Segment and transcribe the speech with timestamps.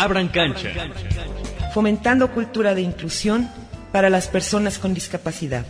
[0.00, 0.70] Abran cancha.
[1.74, 3.50] Fomentando cultura de inclusión
[3.92, 5.66] para las personas con discapacidad.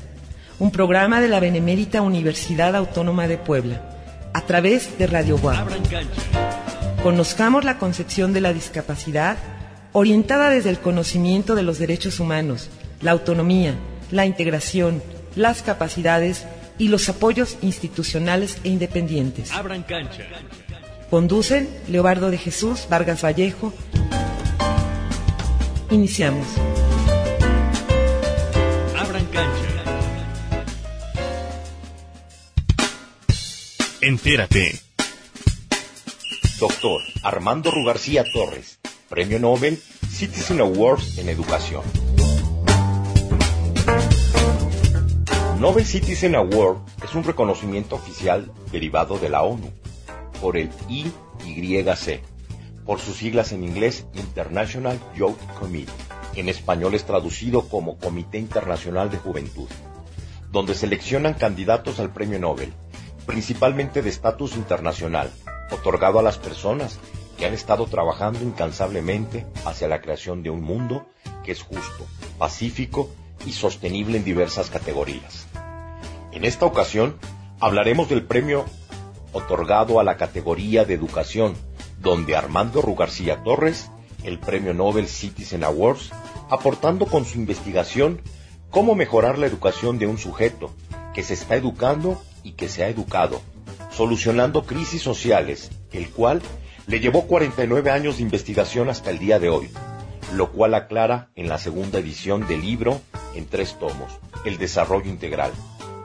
[0.61, 3.83] Un programa de la Benemérita Universidad Autónoma de Puebla,
[4.33, 5.67] a través de Radio Guam.
[7.03, 9.37] Conozcamos la concepción de la discapacidad
[9.93, 12.71] orientada desde el conocimiento de los derechos humanos,
[13.01, 13.75] la autonomía,
[14.13, 15.03] la integración,
[15.35, 16.47] las capacidades
[16.79, 19.51] y los apoyos institucionales e independientes.
[19.51, 20.23] Abran cancha.
[21.11, 23.75] Conducen Leobardo de Jesús Vargas Vallejo.
[25.91, 26.47] Iniciamos.
[28.97, 29.71] Abran cancha.
[34.01, 34.79] Entérate.
[36.61, 41.83] Doctor Armando Rugarcía Torres, Premio Nobel Citizen Awards en Educación.
[45.59, 49.73] Nobel Citizen Award es un reconocimiento oficial derivado de la ONU
[50.41, 52.23] por el IYC,
[52.91, 55.93] por sus siglas en inglés International Youth Committee.
[56.35, 59.69] En español es traducido como Comité Internacional de Juventud,
[60.51, 62.73] donde seleccionan candidatos al Premio Nobel,
[63.27, 65.31] principalmente de estatus internacional,
[65.71, 66.99] otorgado a las personas
[67.39, 71.07] que han estado trabajando incansablemente hacia la creación de un mundo
[71.45, 72.09] que es justo,
[72.39, 73.09] pacífico
[73.47, 75.47] y sostenible en diversas categorías.
[76.33, 77.15] En esta ocasión
[77.61, 78.65] hablaremos del premio
[79.33, 81.55] otorgado a la categoría de educación,
[82.01, 83.91] donde Armando Rugarcía Torres,
[84.25, 86.11] el Premio Nobel Citizen Awards,
[86.49, 88.21] aportando con su investigación
[88.71, 90.73] cómo mejorar la educación de un sujeto
[91.15, 93.41] que se está educando y que se ha educado,
[93.91, 96.41] solucionando crisis sociales, el cual
[96.87, 99.71] le llevó 49 años de investigación hasta el día de hoy,
[100.35, 103.01] lo cual aclara en la segunda edición del libro
[103.35, 105.53] en tres tomos, El desarrollo integral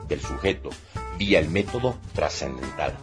[0.08, 0.70] del sujeto
[1.18, 2.94] vía el método trascendental,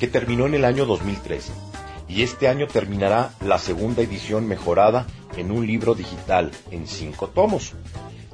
[0.00, 1.67] que terminó en el año 2013
[2.08, 5.06] y este año terminará la segunda edición mejorada
[5.36, 7.74] en un libro digital en cinco tomos.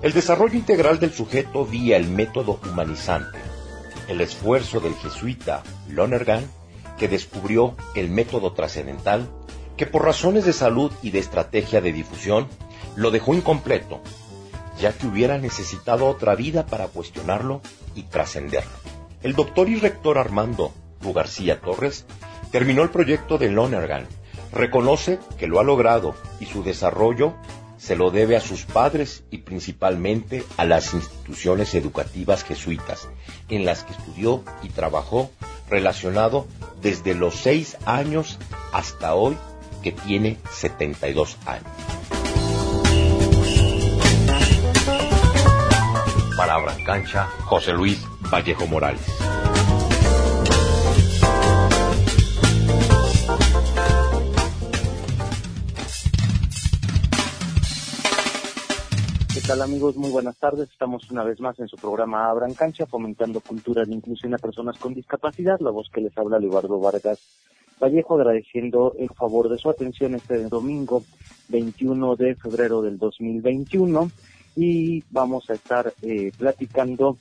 [0.03, 3.39] El desarrollo integral del sujeto vía el método humanizante,
[4.09, 6.45] el esfuerzo del jesuita Lonergan,
[6.99, 9.29] que descubrió el método trascendental,
[9.77, 12.47] que por razones de salud y de estrategia de difusión
[12.95, 14.01] lo dejó incompleto
[14.79, 17.61] ya que hubiera necesitado otra vida para cuestionarlo
[17.95, 18.73] y trascenderlo.
[19.23, 20.73] El doctor y rector Armando
[21.13, 22.07] García Torres
[22.55, 24.07] terminó el proyecto de Lonergan,
[24.53, 27.35] reconoce que lo ha logrado y su desarrollo
[27.79, 33.09] se lo debe a sus padres y principalmente a las instituciones educativas jesuitas,
[33.49, 35.33] en las que estudió y trabajó
[35.69, 36.47] relacionado
[36.81, 38.39] desde los seis años
[38.73, 39.37] hasta hoy
[39.83, 41.67] que tiene 72 años.
[46.37, 48.01] Palabra en cancha, José Luis
[48.31, 49.03] Vallejo Morales.
[59.47, 59.97] Tal amigos?
[59.97, 60.71] Muy buenas tardes.
[60.71, 64.79] Estamos una vez más en su programa Abran Cancha, fomentando cultura de inclusión a personas
[64.79, 65.61] con discapacidad.
[65.61, 67.19] La voz que les habla, Eduardo Vargas
[67.79, 71.03] Vallejo, agradeciendo el favor de su atención este domingo
[71.49, 74.11] 21 de febrero del 2021
[74.57, 77.19] y vamos a estar eh, platicando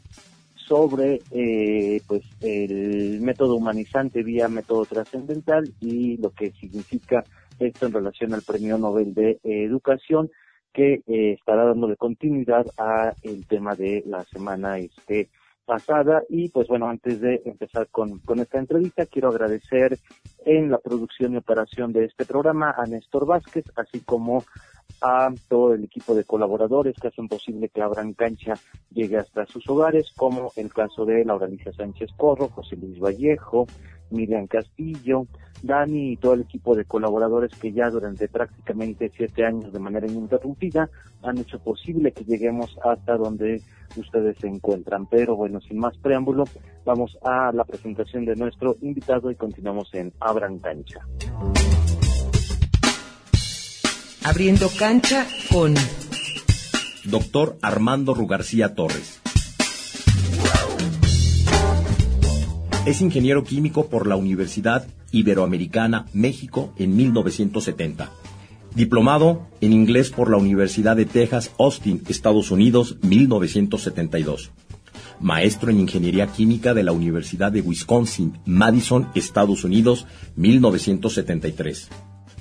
[0.55, 7.25] sobre eh, pues el método humanizante vía método trascendental y lo que significa
[7.59, 10.31] esto en relación al Premio Nobel de Educación
[10.73, 15.29] que eh, estará dándole continuidad a el tema de la semana este
[15.65, 16.23] pasada.
[16.29, 19.97] Y pues bueno antes de empezar con, con esta entrevista quiero agradecer
[20.45, 24.43] en la producción y operación de este programa a Néstor Vázquez así como
[25.01, 28.53] a todo el equipo de colaboradores que hacen posible que Abran Cancha
[28.91, 33.67] llegue hasta sus hogares, como el caso de Lauralicia Sánchez Corro, José Luis Vallejo,
[34.09, 35.27] Miriam Castillo,
[35.61, 40.07] Dani y todo el equipo de colaboradores que ya durante prácticamente siete años de manera
[40.07, 40.89] ininterrumpida
[41.23, 43.61] han hecho posible que lleguemos hasta donde
[43.95, 45.05] ustedes se encuentran.
[45.05, 46.43] Pero bueno, sin más preámbulo,
[46.85, 50.99] vamos a la presentación de nuestro invitado y continuamos en Abran Cancha.
[54.25, 55.73] Abriendo cancha con
[57.05, 59.22] Doctor Armando Rugarcía Torres.
[62.85, 68.11] Es ingeniero químico por la Universidad Iberoamericana México en 1970.
[68.75, 74.51] Diplomado en inglés por la Universidad de Texas, Austin, Estados Unidos, 1972.
[75.21, 81.89] Maestro en Ingeniería Química de la Universidad de Wisconsin, Madison, Estados Unidos, 1973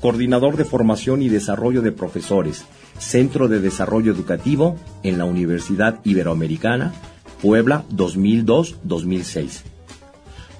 [0.00, 2.64] Coordinador de formación y desarrollo de profesores
[2.98, 6.94] Centro de Desarrollo Educativo en la Universidad Iberoamericana,
[7.40, 9.73] Puebla 2002-2006.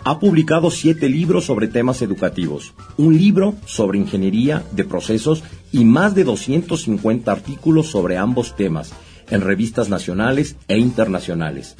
[0.06, 5.42] Ha publicado siete libros sobre temas educativos, un libro sobre ingeniería de procesos
[5.72, 8.92] y más de 250 artículos sobre ambos temas
[9.30, 11.76] en revistas nacionales e internacionales.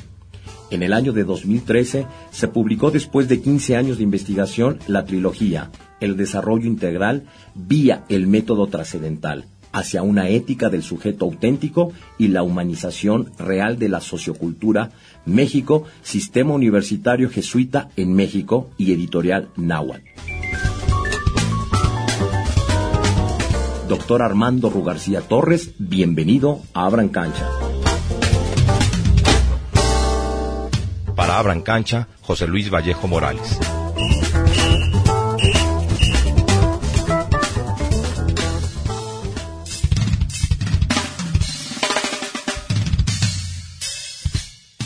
[0.70, 5.70] En el año de 2013 se publicó después de 15 años de investigación la trilogía
[6.00, 7.24] El desarrollo integral
[7.54, 9.44] vía el método trascendental
[9.74, 14.92] hacia una ética del sujeto auténtico y la humanización real de la sociocultura,
[15.26, 20.04] México, Sistema Universitario Jesuita en México y Editorial Náhuatl.
[23.88, 27.48] Doctor Armando Rugarcía Torres, bienvenido a Abran Cancha.
[31.16, 33.58] Para Abran Cancha, José Luis Vallejo Morales.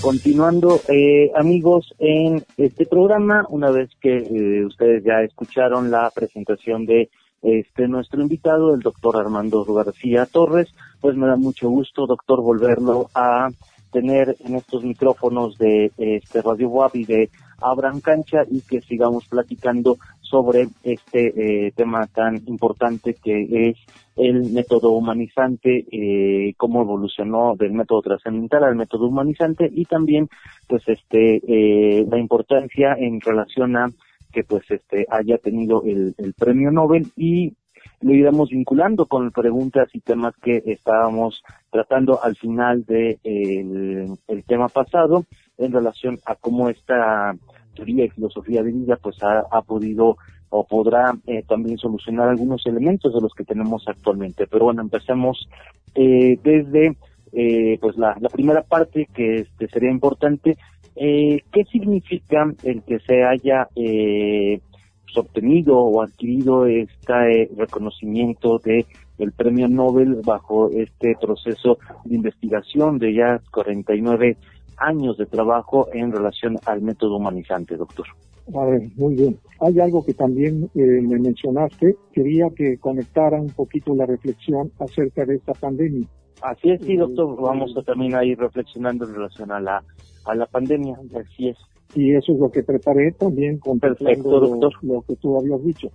[0.09, 6.87] Continuando, eh, amigos, en este programa, una vez que eh, ustedes ya escucharon la presentación
[6.87, 7.11] de
[7.43, 10.69] este nuestro invitado, el doctor Armando García Torres,
[11.03, 13.51] pues me da mucho gusto, doctor, volverlo a
[13.93, 19.29] tener en estos micrófonos de este Radio WAP y de Abran Cancha y que sigamos
[19.29, 23.77] platicando sobre este eh, tema tan importante que es
[24.17, 30.29] el método humanizante, eh, cómo evolucionó del método trascendental al método humanizante y también
[30.67, 33.91] pues este eh, la importancia en relación a
[34.33, 37.55] que pues este haya tenido el, premio Nobel y
[38.01, 44.69] lo iremos vinculando con preguntas y temas que estábamos tratando al final de el tema
[44.69, 45.25] pasado
[45.57, 47.35] en relación a cómo esta
[47.79, 50.17] teoría y filosofía de vida pues ha, podido
[50.51, 54.47] o podrá eh, también solucionar algunos elementos de los que tenemos actualmente.
[54.47, 55.49] Pero bueno, empecemos
[55.95, 56.97] eh, desde
[57.33, 60.57] eh, pues la, primera parte que este, sería importante.
[60.95, 68.85] ¿Qué significa el que se haya pues, obtenido o adquirido este reconocimiento de
[69.19, 74.37] el premio Nobel bajo este proceso de investigación de ya 49
[74.81, 78.07] años de trabajo en relación al método humanizante, doctor.
[78.55, 79.39] A ver, muy bien.
[79.61, 81.97] Hay algo que también eh, me mencionaste.
[82.13, 86.07] Quería que conectara un poquito la reflexión acerca de esta pandemia.
[86.43, 87.41] Así es, sí, doctor.
[87.41, 89.83] Vamos a también a ir reflexionando en relación a la,
[90.25, 90.99] a la pandemia.
[91.15, 91.57] Así es.
[91.95, 94.73] Y eso es lo que preparé también con Perfecto, doctor.
[94.83, 95.89] Lo, que tú habías dicho.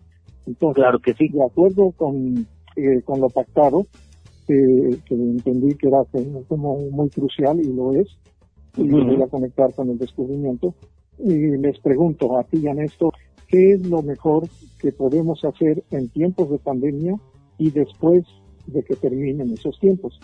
[0.45, 1.29] Entonces, claro que sí.
[1.29, 3.87] De acuerdo con, eh, con lo pactado,
[4.47, 6.03] eh, que entendí que era
[6.47, 8.07] como muy crucial y lo es,
[8.77, 10.73] y voy a conectar con el descubrimiento.
[11.19, 13.13] Y les pregunto a ti y a Néstor,
[13.47, 14.47] ¿qué es lo mejor
[14.79, 17.15] que podemos hacer en tiempos de pandemia
[17.57, 18.25] y después
[18.67, 20.19] de que terminen esos tiempos?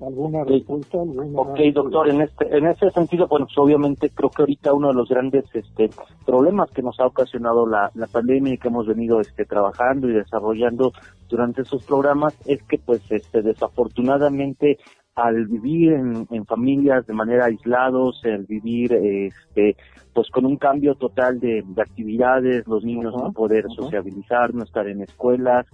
[0.00, 0.98] ¿Alguna respuesta?
[0.98, 4.94] ok, doctor, en este en ese sentido, bueno, pues obviamente creo que ahorita uno de
[4.94, 5.88] los grandes este
[6.26, 10.12] problemas que nos ha ocasionado la, la pandemia y que hemos venido este trabajando y
[10.12, 10.92] desarrollando
[11.28, 14.78] durante esos programas es que pues este desafortunadamente
[15.14, 19.76] al vivir en, en familias de manera aislados, el vivir este
[20.14, 25.02] pues con un cambio total de, actividades, los niños no poder sociabilizar, no estar en
[25.02, 25.66] escuelas,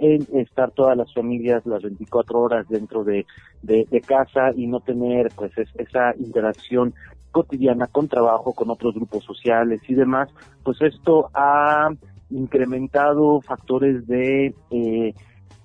[0.00, 3.26] en estar todas las familias las 24 horas dentro de,
[3.62, 6.94] de, casa y no tener pues esa interacción
[7.32, 10.28] cotidiana con trabajo, con otros grupos sociales y demás,
[10.62, 11.90] pues esto ha
[12.30, 15.14] incrementado factores de eh,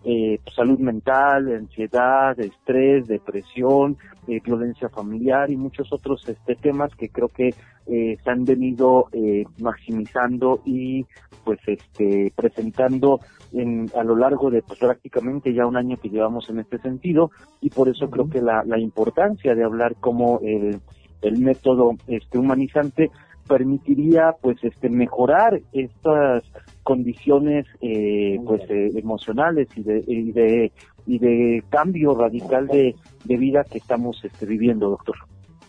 [0.06, 7.10] eh, salud mental, ansiedad, estrés, depresión, eh, violencia familiar y muchos otros este, temas que
[7.10, 7.54] creo que
[7.86, 11.06] eh, se han venido eh, maximizando y
[11.44, 13.20] pues este presentando
[13.52, 17.32] en, a lo largo de pues, prácticamente ya un año que llevamos en este sentido.
[17.62, 20.80] Y por eso creo que la, la importancia de hablar como el,
[21.22, 23.12] el método este humanizante
[23.48, 26.44] permitiría pues este mejorar estas
[26.84, 30.72] condiciones eh, pues eh, emocionales y de, y de
[31.06, 35.16] y de cambio radical de, de vida que estamos este, viviendo doctor.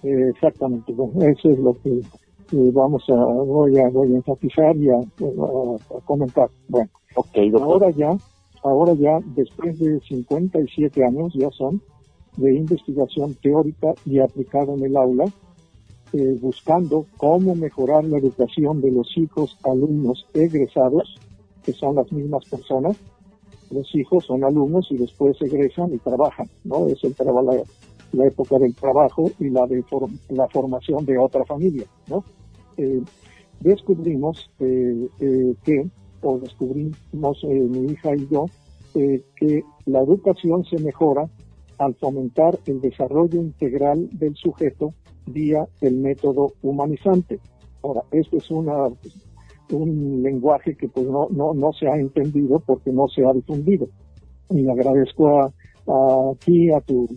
[0.03, 0.93] Exactamente.
[0.93, 2.01] Bueno, eso es lo que
[2.73, 5.01] vamos a voy a voy a enfatizar y a,
[6.05, 6.49] comentar.
[6.69, 8.17] Bueno okay, ahora ya
[8.63, 11.81] ahora ya después de 57 años ya son
[12.37, 15.25] de investigación teórica y aplicada en el aula
[16.17, 21.17] eh, buscando cómo mejorar la educación de los hijos, alumnos egresados,
[21.65, 22.97] que son las mismas personas.
[23.73, 26.87] Los hijos son alumnos y después egresan y trabajan, ¿no?
[26.87, 27.65] Es el la,
[28.13, 29.83] la época del trabajo y la de
[30.29, 32.23] la formación de otra familia, ¿no?
[32.77, 33.03] Eh,
[33.59, 35.09] descubrimos eh,
[35.65, 35.89] que,
[36.23, 38.47] o descubrimos mi hija y yo,
[38.93, 41.29] que la educación se mejora
[41.79, 44.95] al fomentar el desarrollo integral del sujeto
[45.27, 47.41] vía el método humanizante.
[47.83, 48.89] Ahora, este es una,
[49.71, 53.89] un lenguaje que pues no, no, no se ha entendido porque no se ha difundido.
[54.51, 55.53] Y agradezco a,
[56.33, 57.11] aquí a tus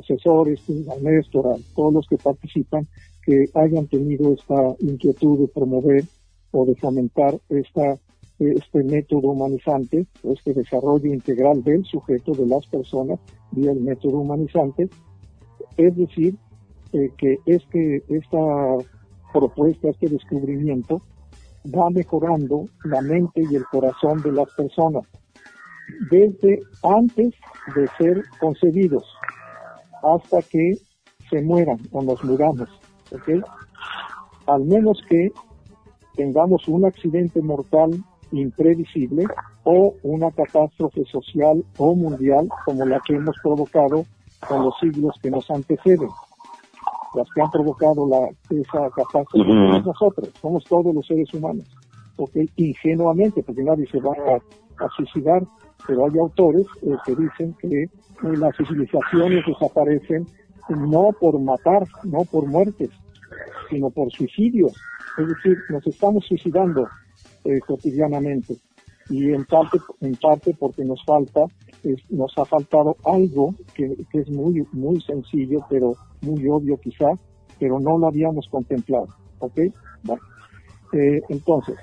[0.00, 2.86] asesores, a Néstor, a todos los que participan,
[3.24, 6.04] que hayan tenido esta inquietud de promover
[6.52, 7.98] o de fomentar esta,
[8.38, 13.20] este método humanizante, este desarrollo integral del sujeto, de las personas,
[13.52, 14.88] vía el método humanizante,
[15.76, 16.36] es decir,
[16.92, 18.38] eh, que este, esta
[19.32, 21.02] propuesta, este descubrimiento,
[21.66, 25.04] va mejorando la mente y el corazón de las personas
[26.10, 27.34] desde antes
[27.74, 29.04] de ser concebidos
[30.02, 30.78] hasta que
[31.28, 32.68] se mueran o nos muramos,
[33.12, 33.44] ¿ok?
[34.46, 35.30] Al menos que
[36.16, 37.90] tengamos un accidente mortal
[38.32, 39.26] imprevisible
[39.64, 44.04] o una catástrofe social o mundial como la que hemos provocado
[44.48, 46.08] con los siglos que nos anteceden
[47.14, 51.64] las que han provocado la, esa catástrofe somos nosotros, somos todos los seres humanos.
[52.16, 55.42] porque Ingenuamente, porque nadie se va a, suicidar,
[55.86, 57.88] pero hay autores eh, que dicen que eh,
[58.22, 60.26] las civilizaciones desaparecen
[60.70, 62.90] no por matar, no por muertes,
[63.68, 64.72] sino por suicidios.
[65.18, 66.88] Es decir, nos estamos suicidando
[67.44, 68.56] eh, cotidianamente
[69.10, 71.44] y en parte, en parte porque nos falta,
[72.08, 77.12] nos ha faltado algo que, es muy, muy sencillo, pero muy obvio quizá,
[77.58, 79.08] pero no lo habíamos contemplado.
[79.38, 79.58] ¿Ok?
[80.92, 81.76] Eh, entonces,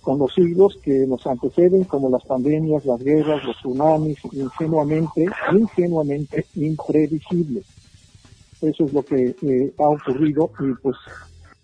[0.00, 6.46] con los siglos que nos anteceden, como las pandemias, las guerras, los tsunamis, ingenuamente, ingenuamente
[6.54, 7.66] imprevisibles.
[8.62, 10.96] Eso es lo que eh, ha ocurrido y pues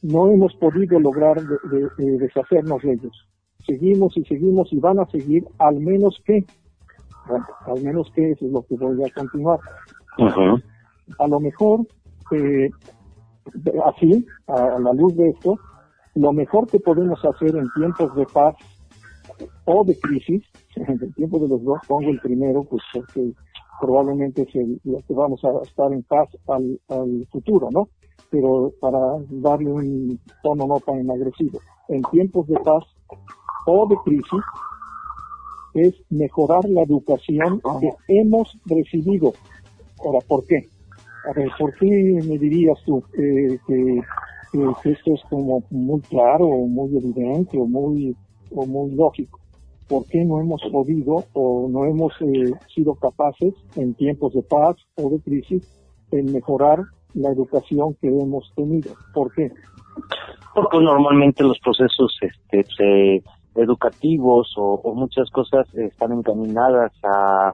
[0.03, 1.41] no hemos podido lograr
[1.97, 3.27] deshacernos de ellos.
[3.65, 6.45] Seguimos y seguimos y van a seguir al menos que,
[7.67, 9.61] al menos que eso es lo que voy a continuar.
[11.19, 11.87] A lo mejor
[12.31, 12.71] eh,
[13.85, 15.59] así, a, la luz de esto,
[16.14, 18.55] lo mejor que podemos hacer en tiempos de paz
[19.64, 20.43] o de crisis,
[20.76, 23.33] en el tiempo de los dos, pongo el primero, pues porque
[23.81, 27.88] probablemente es el, lo que vamos a estar en paz al, al futuro, ¿no?
[28.31, 28.99] Pero para
[29.29, 31.59] darle un tono no tan agresivo.
[31.88, 32.85] En tiempos de paz
[33.67, 34.41] o de crisis,
[35.75, 39.33] es mejorar la educación que hemos recibido.
[40.05, 40.69] Ahora, ¿por qué?
[41.29, 43.59] A ver, ¿por qué me dirías tú que,
[44.85, 48.14] esto es como muy claro, o muy evidente, o muy,
[48.50, 49.38] o muy lógico?
[49.88, 54.76] ¿Por qué no hemos podido o no hemos eh, sido capaces en tiempos de paz
[54.97, 55.69] o de crisis
[56.11, 56.81] en mejorar
[57.14, 58.93] la educación que hemos tenido?
[59.14, 59.50] ¿Por qué?
[60.55, 62.19] Porque normalmente los procesos
[62.50, 63.23] este,
[63.54, 67.52] educativos o, muchas cosas están encaminadas a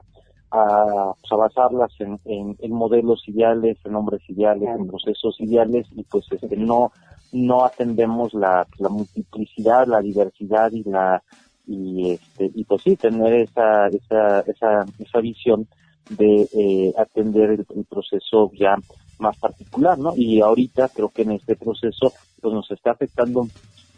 [0.51, 6.03] a, pues, a basarlas en, en, modelos ideales, en hombres ideales, en procesos ideales y
[6.03, 6.91] pues este no
[7.31, 11.21] no atendemos la, la multiplicidad, la diversidad y la
[11.67, 15.67] y este y pues sí tener esa esa esa, esa visión
[16.09, 18.75] de eh, atender el, proceso ya
[19.19, 20.13] más particular, ¿no?
[20.15, 23.47] Y ahorita creo que en este proceso pues nos está afectando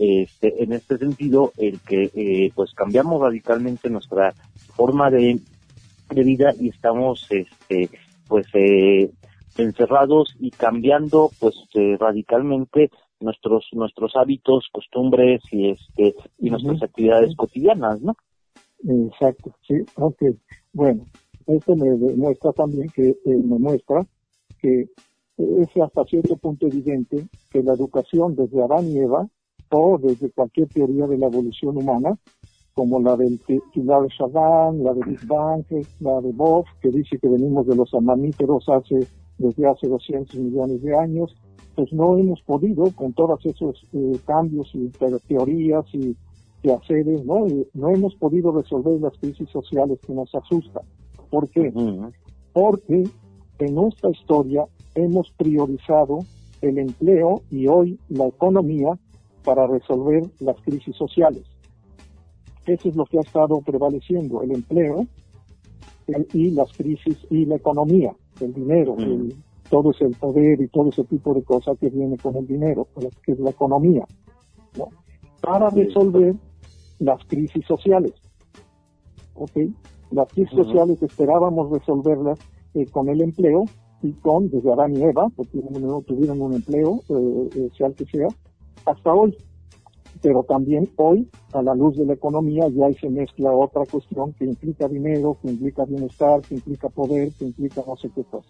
[0.01, 4.33] este, en este sentido el que eh, pues cambiamos radicalmente nuestra
[4.75, 5.39] forma de,
[6.09, 7.89] de vida y estamos este
[8.27, 9.11] pues eh,
[9.57, 12.89] encerrados y cambiando pues eh, radicalmente
[13.19, 18.15] nuestros nuestros hábitos, costumbres y este y nuestras actividades cotidianas, ¿no?
[18.83, 20.23] Exacto, sí, ok.
[20.73, 21.05] Bueno,
[21.45, 24.03] esto me demuestra también que eh, me muestra
[24.59, 24.87] que
[25.37, 29.27] es hasta cierto punto evidente que la educación desde Adán y Eva
[29.71, 32.17] o desde cualquier teoría de la evolución humana,
[32.73, 33.39] como la del
[33.73, 35.63] pilar Chagall, la de Big Bang,
[35.99, 40.81] la de Bob, que dice que venimos de los mamíferos hace desde hace 200 millones
[40.81, 41.35] de años,
[41.75, 44.89] pues no hemos podido, con todos esos eh, cambios y
[45.27, 46.15] teorías y
[46.61, 47.47] quehaceres, ¿no?
[47.73, 50.83] no hemos podido resolver las crisis sociales que nos asustan.
[51.29, 51.73] ¿Por qué?
[52.53, 53.03] Porque
[53.59, 56.19] en nuestra historia hemos priorizado
[56.61, 58.99] el empleo y hoy la economía
[59.43, 61.43] para resolver las crisis sociales.
[62.65, 65.07] Eso es lo que ha estado prevaleciendo, el empleo
[66.33, 68.95] y las crisis y la economía, el dinero,
[69.69, 72.87] todo ese poder y todo ese tipo de cosas que viene con el dinero,
[73.23, 74.05] que es la economía,
[75.41, 76.35] para resolver
[76.99, 78.13] las crisis sociales.
[79.35, 79.51] ¿Ok?
[80.11, 82.37] Las crisis sociales esperábamos resolverlas
[82.73, 83.63] eh, con el empleo
[84.03, 87.95] y con, desde Adán y Eva, porque no tuvieron un empleo, eh, eh, sea el
[87.95, 88.27] que sea,
[88.85, 89.37] hasta hoy.
[90.21, 94.33] Pero también hoy, a la luz de la economía, ya ahí se mezcla otra cuestión
[94.33, 98.47] que implica dinero, que implica bienestar, que implica poder, que implica no sé qué cosa.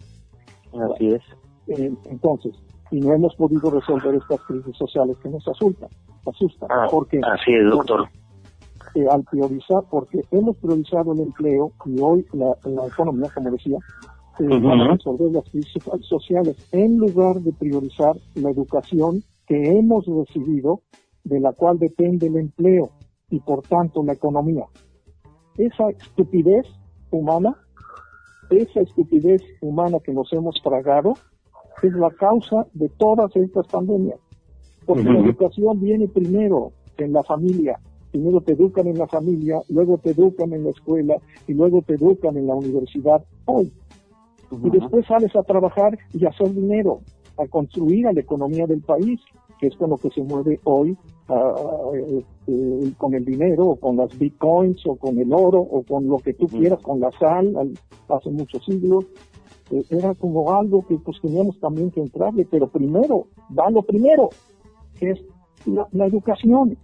[0.93, 1.21] Así es.
[1.67, 2.53] Eh, entonces,
[2.91, 5.89] y no hemos podido resolver estas crisis sociales que nos asustan.
[6.25, 8.07] asustan ah, porque, así es, doctor.
[8.95, 12.51] Eh, al priorizar, porque hemos priorizado el empleo y hoy la,
[12.85, 13.77] economía, como decía,
[14.39, 20.81] eh, para resolver las crisis sociales, en lugar de priorizar la educación que hemos recibido,
[21.25, 22.91] de la cual depende el empleo
[23.29, 24.63] y por tanto la economía.
[25.57, 26.65] Esa estupidez
[27.11, 27.57] humana
[28.49, 31.13] esa estupidez humana que nos hemos tragado
[31.83, 34.19] es la causa de todas estas pandemias.
[34.85, 37.77] Porque la educación viene primero en la familia.
[38.11, 41.15] Primero te educan en la familia, luego te educan en la escuela
[41.47, 43.71] y luego te educan en la universidad hoy.
[44.51, 47.01] Y después sales a trabajar y a hacer dinero,
[47.37, 49.19] a construir a la economía del país,
[49.61, 50.97] que es con lo que se mueve hoy
[51.93, 56.17] este, con el dinero o con las bitcoins o con el oro o con lo
[56.17, 57.53] que tú quieras, con la sal,
[58.09, 59.05] hace muchos siglos.
[59.69, 64.29] Eh, era como algo que pues teníamos también que entrarle, pero primero, va lo primero,
[64.99, 65.21] que es
[65.65, 66.75] la, educación.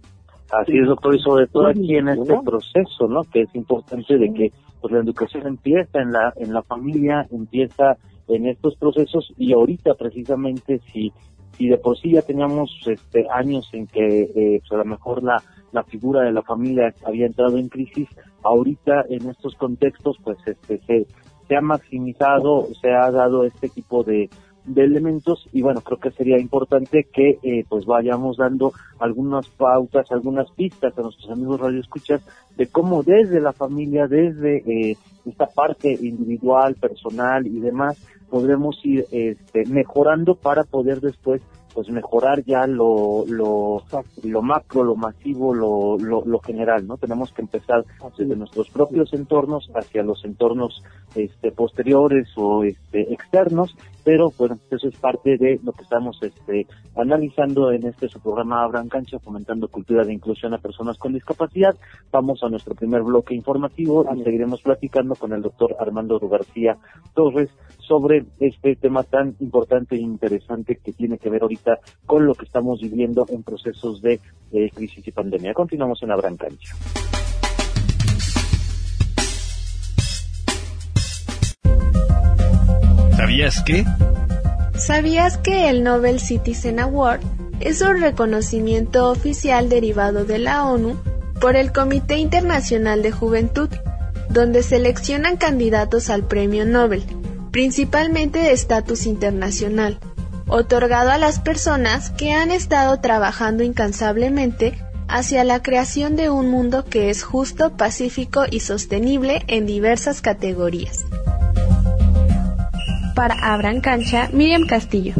[0.52, 3.22] Así es, doctor, y sobre todo aquí en este proceso, ¿no?
[3.24, 7.98] Que es importante de que pues la educación empieza en la en la familia, empieza
[8.28, 11.12] en estos procesos y ahorita precisamente si
[11.58, 15.22] y de por sí ya teníamos este, años en que eh, pues a lo mejor
[15.22, 15.42] la,
[15.72, 18.08] la figura de la familia había entrado en crisis,
[18.42, 21.06] ahorita en estos contextos pues este se,
[21.48, 24.30] se ha maximizado, se ha dado este tipo de,
[24.68, 30.10] de elementos y bueno, creo que sería importante que eh, pues vayamos dando algunas pautas,
[30.10, 32.22] algunas pistas a nuestros amigos radioescuchas
[32.56, 39.06] de cómo desde la familia, desde eh, esta parte individual, personal y demás, podremos ir
[39.10, 41.42] este, mejorando para poder después
[41.78, 43.84] pues mejorar ya lo, lo,
[44.24, 46.96] lo macro, lo masivo, lo, lo, general, ¿no?
[46.96, 47.84] Tenemos que empezar
[48.16, 50.82] desde nuestros propios entornos hacia los entornos
[51.14, 53.76] este, posteriores o este, externos,
[54.08, 56.66] pero bueno, eso es parte de lo que estamos este,
[56.96, 61.76] analizando en este su programa Abran Cancha, fomentando cultura de inclusión a personas con discapacidad.
[62.10, 66.78] Vamos a nuestro primer bloque informativo y seguiremos platicando con el doctor Armando García
[67.14, 72.34] Torres sobre este tema tan importante e interesante que tiene que ver ahorita con lo
[72.34, 74.20] que estamos viviendo en procesos de
[74.74, 75.52] crisis y pandemia.
[75.52, 76.74] Continuamos en la Cancha.
[83.28, 83.84] ¿Sabías que?
[84.78, 87.20] ¿Sabías que el Nobel Citizen Award
[87.60, 90.96] es un reconocimiento oficial derivado de la ONU
[91.38, 93.68] por el Comité Internacional de Juventud,
[94.30, 97.04] donde seleccionan candidatos al Premio Nobel?
[97.50, 99.98] principalmente de estatus internacional,
[100.46, 106.86] otorgado a las personas que han estado trabajando incansablemente hacia la creación de un mundo
[106.86, 111.04] que es justo, pacífico y sostenible en diversas categorías.
[113.18, 115.14] Para Abran Cancha, Miriam Castillo.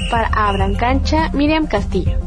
[0.08, 2.25] Para Abran Cancha, Miriam Castillo.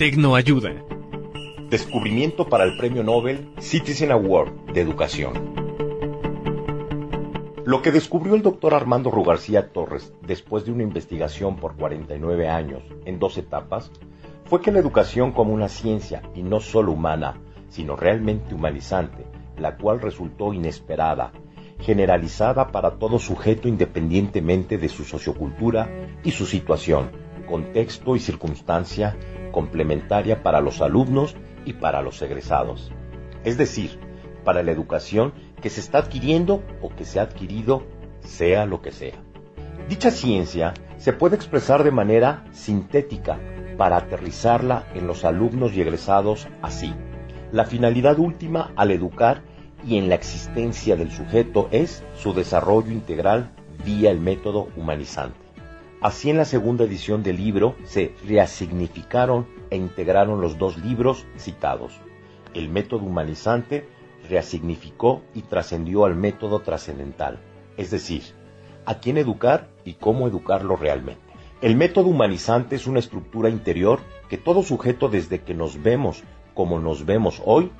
[0.00, 0.82] Tecnoayuda.
[1.68, 5.34] Descubrimiento para el Premio Nobel Citizen Award de Educación.
[7.66, 12.82] Lo que descubrió el doctor Armando Rugarcía Torres después de una investigación por 49 años
[13.04, 13.92] en dos etapas
[14.46, 19.26] fue que la educación como una ciencia y no solo humana, sino realmente humanizante,
[19.58, 21.32] la cual resultó inesperada,
[21.78, 25.90] generalizada para todo sujeto independientemente de su sociocultura
[26.24, 27.10] y su situación,
[27.50, 29.16] contexto y circunstancia,
[29.50, 31.34] complementaria para los alumnos
[31.64, 32.92] y para los egresados.
[33.44, 33.98] Es decir,
[34.44, 37.82] para la educación que se está adquiriendo o que se ha adquirido,
[38.20, 39.16] sea lo que sea.
[39.88, 43.38] Dicha ciencia se puede expresar de manera sintética
[43.76, 46.94] para aterrizarla en los alumnos y egresados así.
[47.50, 49.42] La finalidad última al educar
[49.84, 53.50] y en la existencia del sujeto es su desarrollo integral
[53.84, 55.49] vía el método humanizante.
[56.00, 61.92] Así en la segunda edición del libro se reasignificaron e integraron los dos libros citados.
[62.54, 63.86] El método humanizante
[64.26, 67.38] reasignificó y trascendió al método trascendental,
[67.76, 68.22] es decir,
[68.86, 71.20] a quién educar y cómo educarlo realmente.
[71.60, 76.80] El método humanizante es una estructura interior que todo sujeto desde que nos vemos como
[76.80, 77.70] nos vemos hoy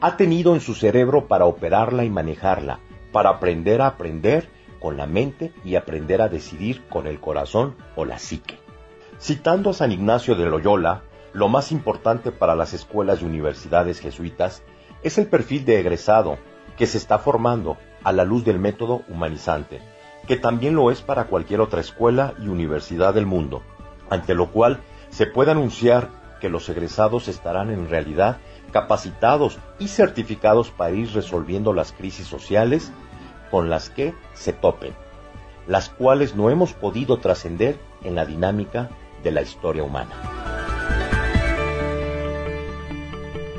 [0.00, 2.80] ha tenido en su cerebro para operarla y manejarla,
[3.12, 4.48] para aprender a aprender
[4.80, 8.58] con la mente y aprender a decidir con el corazón o la psique.
[9.20, 14.62] Citando a San Ignacio de Loyola, lo más importante para las escuelas y universidades jesuitas
[15.02, 16.38] es el perfil de egresado
[16.76, 19.80] que se está formando a la luz del método humanizante,
[20.26, 23.62] que también lo es para cualquier otra escuela y universidad del mundo,
[24.10, 26.08] ante lo cual se puede anunciar
[26.40, 28.38] que los egresados estarán en realidad
[28.70, 32.92] capacitados y certificados para ir resolviendo las crisis sociales
[33.50, 34.94] con las que se topen,
[35.66, 38.90] las cuales no hemos podido trascender en la dinámica
[39.22, 40.10] de la historia humana.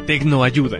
[0.06, 0.80] Tecnoayuda.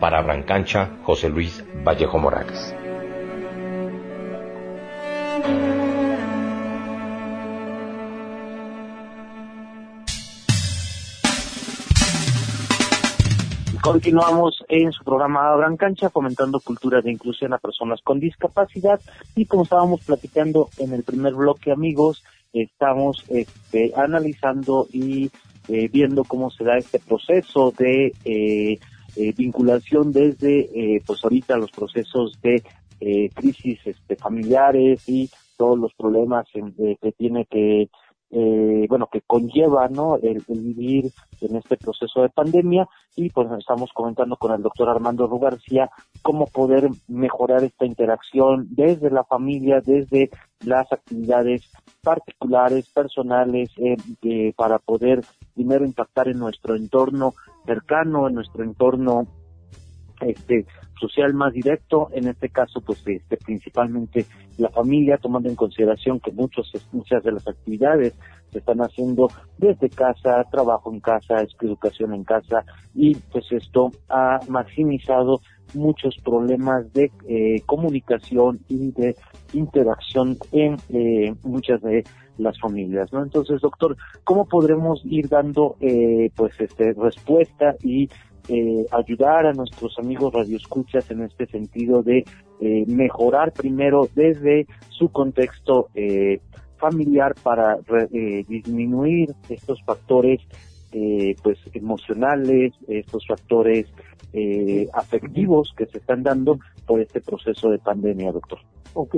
[0.00, 2.74] Para Brancancha, José Luis Vallejo Morales.
[13.82, 19.00] Continuamos en su programa Abran Cancha, fomentando cultura de inclusión a personas con discapacidad.
[19.34, 25.32] Y como estábamos platicando en el primer bloque, amigos, estamos este, analizando y
[25.66, 28.78] eh, viendo cómo se da este proceso de eh,
[29.16, 32.62] eh, vinculación desde, pues ahorita los procesos de
[33.34, 37.88] crisis este, familiares y todos los problemas que tiene que
[38.34, 40.16] eh, bueno, que conlleva, ¿no?
[40.16, 45.26] El, vivir en este proceso de pandemia y pues estamos comentando con el doctor Armando
[45.26, 45.90] Rugarcía
[46.22, 50.30] cómo poder mejorar esta interacción desde la familia, desde
[50.64, 51.70] las actividades
[52.02, 55.22] particulares, personales, eh, eh, para poder
[55.54, 57.34] primero impactar en nuestro entorno
[57.66, 59.26] cercano, en nuestro entorno
[60.26, 60.66] este
[61.00, 64.26] social más directo, en este caso pues este principalmente
[64.58, 68.14] la familia, tomando en consideración que muchos muchas de las actividades
[68.50, 74.38] se están haciendo desde casa, trabajo en casa, educación en casa y pues esto ha
[74.48, 75.40] maximizado
[75.74, 79.16] muchos problemas de eh, comunicación y de
[79.54, 82.04] interacción en eh, muchas de
[82.38, 83.22] las familias, ¿no?
[83.22, 88.08] Entonces, doctor, ¿cómo podremos ir dando, eh, pues, este, respuesta y
[88.48, 92.24] eh, ayudar a nuestros amigos radioescuchas en este sentido de
[92.60, 96.40] eh, mejorar primero desde su contexto eh,
[96.82, 97.78] familiar para
[98.12, 100.40] eh, disminuir estos factores
[100.92, 103.86] eh, pues emocionales, estos factores
[104.32, 108.58] eh, afectivos que se están dando por este proceso de pandemia, doctor.
[108.94, 109.16] Ok,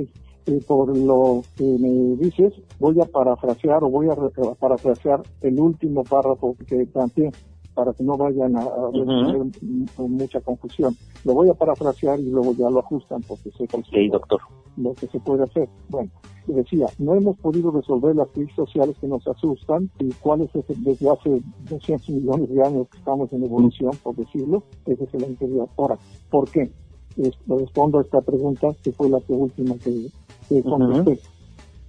[0.66, 6.54] por lo que me dices, voy a parafrasear o voy a parafrasear el último párrafo
[6.66, 7.30] que planteé
[7.74, 10.96] para que no vayan a, a tener m- mucha confusión.
[11.24, 14.40] Lo voy a parafrasear y luego ya lo ajustan porque sé que Sí, doctor.
[14.76, 15.68] lo que se puede hacer.
[15.88, 16.10] Bueno,
[16.46, 20.74] decía, no hemos podido resolver las crisis sociales que nos asustan y cuál es ese,
[20.78, 25.24] desde hace 200 millones de años que estamos en evolución, por decirlo, ese es el
[25.24, 25.68] anterior.
[25.76, 25.98] Ahora,
[26.30, 26.70] ¿por qué?
[27.16, 30.06] Es- respondo a esta pregunta que fue la que última que,
[30.48, 31.20] que contesté.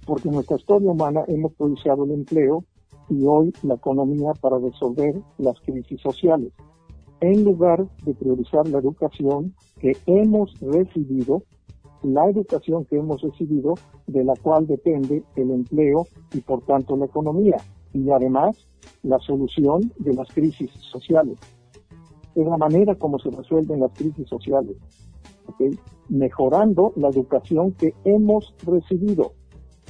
[0.06, 2.64] Porque en nuestra historia humana hemos priorizado el empleo
[3.08, 6.52] y hoy la economía para resolver las crisis sociales,
[7.20, 11.42] en lugar de priorizar la educación que hemos recibido
[12.02, 13.74] la educación que hemos recibido,
[14.06, 17.56] de la cual depende el empleo y por tanto la economía,
[17.92, 18.68] y además
[19.02, 21.38] la solución de las crisis sociales.
[22.34, 24.76] Es la manera como se resuelven las crisis sociales,
[26.08, 29.32] mejorando la educación que hemos recibido,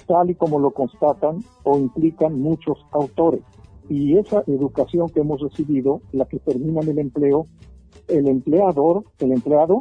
[0.06, 3.42] tal y como lo constatan o implican muchos autores.
[3.88, 7.46] Y esa educación que hemos recibido, la que termina en el empleo,
[8.08, 9.80] el empleador, el empleado,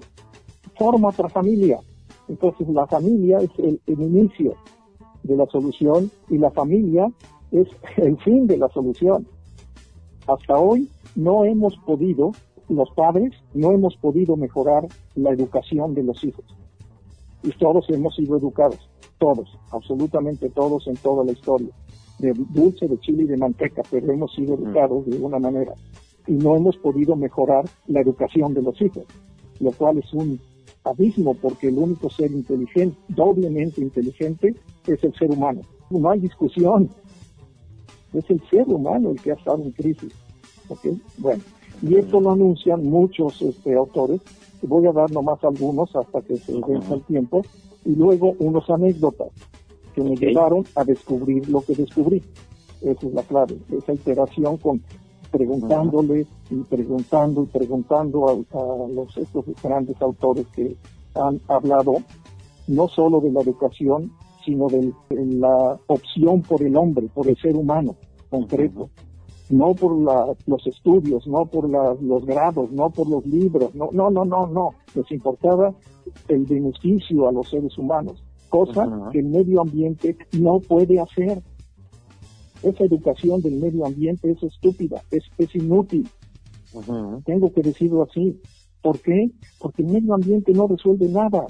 [0.77, 1.79] forma otra familia,
[2.27, 4.55] entonces la familia es el, el inicio
[5.23, 7.11] de la solución y la familia
[7.51, 9.27] es el fin de la solución.
[10.27, 12.31] Hasta hoy no hemos podido,
[12.67, 16.45] los padres, no hemos podido mejorar la educación de los hijos.
[17.43, 21.69] Y todos hemos sido educados, todos, absolutamente todos en toda la historia,
[22.19, 25.73] de dulce, de chile y de manteca, pero hemos sido educados de alguna manera.
[26.28, 29.06] Y no hemos podido mejorar la educación de los hijos,
[29.60, 30.39] lo cual es un
[30.84, 34.56] abismo porque el único ser inteligente, doblemente inteligente,
[34.88, 35.62] es el ser humano.
[35.89, 36.89] No hay discusión.
[38.13, 40.13] Es el ser humano el que ha estado en crisis.
[41.17, 41.43] Bueno,
[41.82, 44.21] y esto lo anuncian muchos este, autores.
[44.62, 47.41] Voy a dar nomás algunos hasta que se venza el tiempo.
[47.86, 49.30] Y luego unos anécdotas
[49.93, 52.21] que me llevaron a descubrir lo que descubrí.
[52.82, 53.58] Esa es la clave.
[53.71, 54.82] Esa iteración con
[55.32, 60.76] preguntándole y preguntando y preguntando a, a los estos grandes autores que
[61.13, 61.95] han hablado
[62.67, 64.12] no solo de la educación,
[64.43, 67.95] sino de, la opción por el hombre, por el ser humano
[68.30, 68.89] concreto,
[69.49, 73.89] no por la- los estudios, no por la- los grados, no por los libros, no,
[73.91, 75.73] no, no, no, no, les importaba
[76.27, 81.41] el beneficio a los seres humanos, cosa que el medio ambiente no puede hacer
[82.63, 86.08] esa educación del medio ambiente es estúpida, es, es inútil.
[87.25, 88.39] Tengo que decirlo así.
[88.81, 89.31] ¿Por qué?
[89.60, 91.45] Porque el medio ambiente no resuelve nada.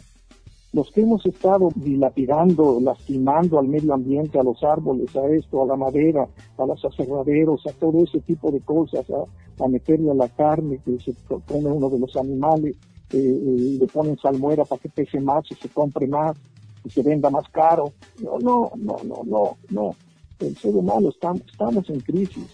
[0.76, 5.68] Los que hemos estado dilapidando, lastimando al medio ambiente, a los árboles, a esto, a
[5.68, 10.16] la madera, a los aserraderos, a todo ese tipo de cosas, a, a meterle a
[10.16, 11.14] la carne que se
[11.48, 12.76] come uno de los animales,
[13.14, 16.36] eh, eh, le ponen salmuera para que pese más y se compre más
[16.84, 17.94] y se venda más caro.
[18.22, 19.96] No, no, no, no, no, no
[20.40, 22.48] el ser humano estamos, estamos en crisis.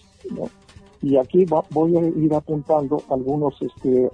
[1.02, 4.08] Y aquí va- voy a ir apuntando algunos este,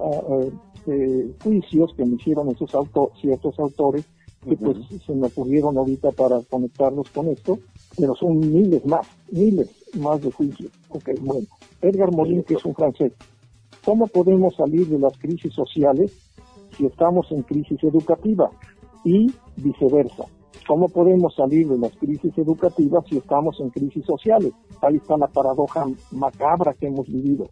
[0.88, 4.04] eh, juicios que me hicieron esos auto- ciertos autores
[4.48, 7.58] que pues se me ocurrieron ahorita para conectarlos con esto,
[7.96, 10.70] pero son miles más, miles más de juicios.
[10.90, 11.46] Ok, bueno.
[11.82, 13.12] Edgar Morin, que es un francés.
[13.84, 16.12] ¿Cómo podemos salir de las crisis sociales
[16.76, 18.50] si estamos en crisis educativa?
[19.04, 20.24] Y viceversa.
[20.66, 24.52] ¿Cómo podemos salir de las crisis educativas si estamos en crisis sociales?
[24.82, 27.48] Ahí está la paradoja macabra que hemos vivido.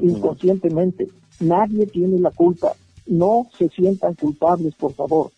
[0.00, 1.08] Inconscientemente,
[1.40, 2.74] nadie tiene la culpa.
[3.06, 5.30] No se sientan culpables, por favor.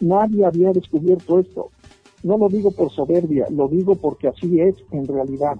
[0.00, 1.70] Nadie había descubierto esto.
[2.22, 5.56] No lo digo por soberbia, lo digo porque así es en realidad.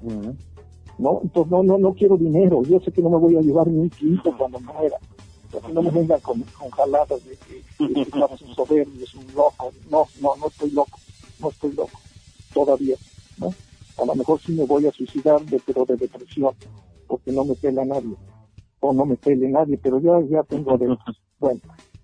[0.99, 1.20] ¿no?
[1.22, 2.62] Entonces no, no, no quiero dinero.
[2.64, 4.99] Yo sé que no me voy a llevar ni un quinto cuando muera.
[5.44, 9.72] Entonces, no me vengan con, con jaladas de que, estamos un soberbio, es un loco.
[9.90, 10.99] No, no, no estoy loco.
[11.38, 11.99] No estoy loco.
[12.53, 12.96] Todavía,
[13.38, 13.55] ¿no?
[13.99, 16.55] A lo mejor sí me voy a suicidar, de, pero de depresión,
[17.07, 18.16] porque no me pela nadie.
[18.87, 20.96] O no me pele nadie, pero ya, ya tengo de...
[21.38, 21.61] Bueno,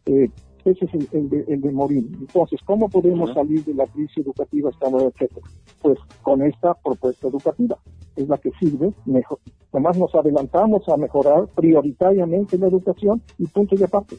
[0.07, 0.29] eh,
[0.64, 2.05] ese es el, el de, el de morir.
[2.21, 5.47] Entonces, ¿cómo podemos salir de la crisis educativa, esta nueva, etcétera?
[5.81, 7.79] Pues con esta propuesta educativa.
[8.14, 9.38] Es la que sirve mejor.
[9.73, 14.16] Además nos adelantamos a mejorar prioritariamente la educación y punto y aparte.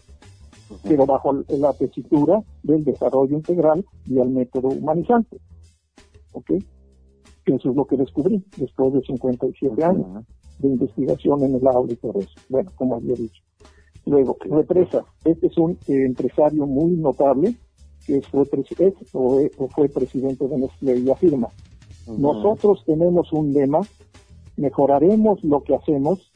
[0.83, 5.37] Pero bajo la tesitura del desarrollo integral y el método humanizante.
[6.31, 6.53] ¿Ok?
[7.45, 10.25] Eso es lo que descubrí después de 57 años
[10.63, 12.31] de investigación en el aula y todo eso.
[12.49, 13.43] Bueno, como había dicho.
[14.05, 17.55] Luego, Represa, este es un eh, empresario muy notable
[18.05, 21.47] que fue, es, o, o, fue presidente de Nestlé y afirma,
[22.05, 23.79] nosotros tenemos un lema,
[24.57, 26.33] mejoraremos lo que hacemos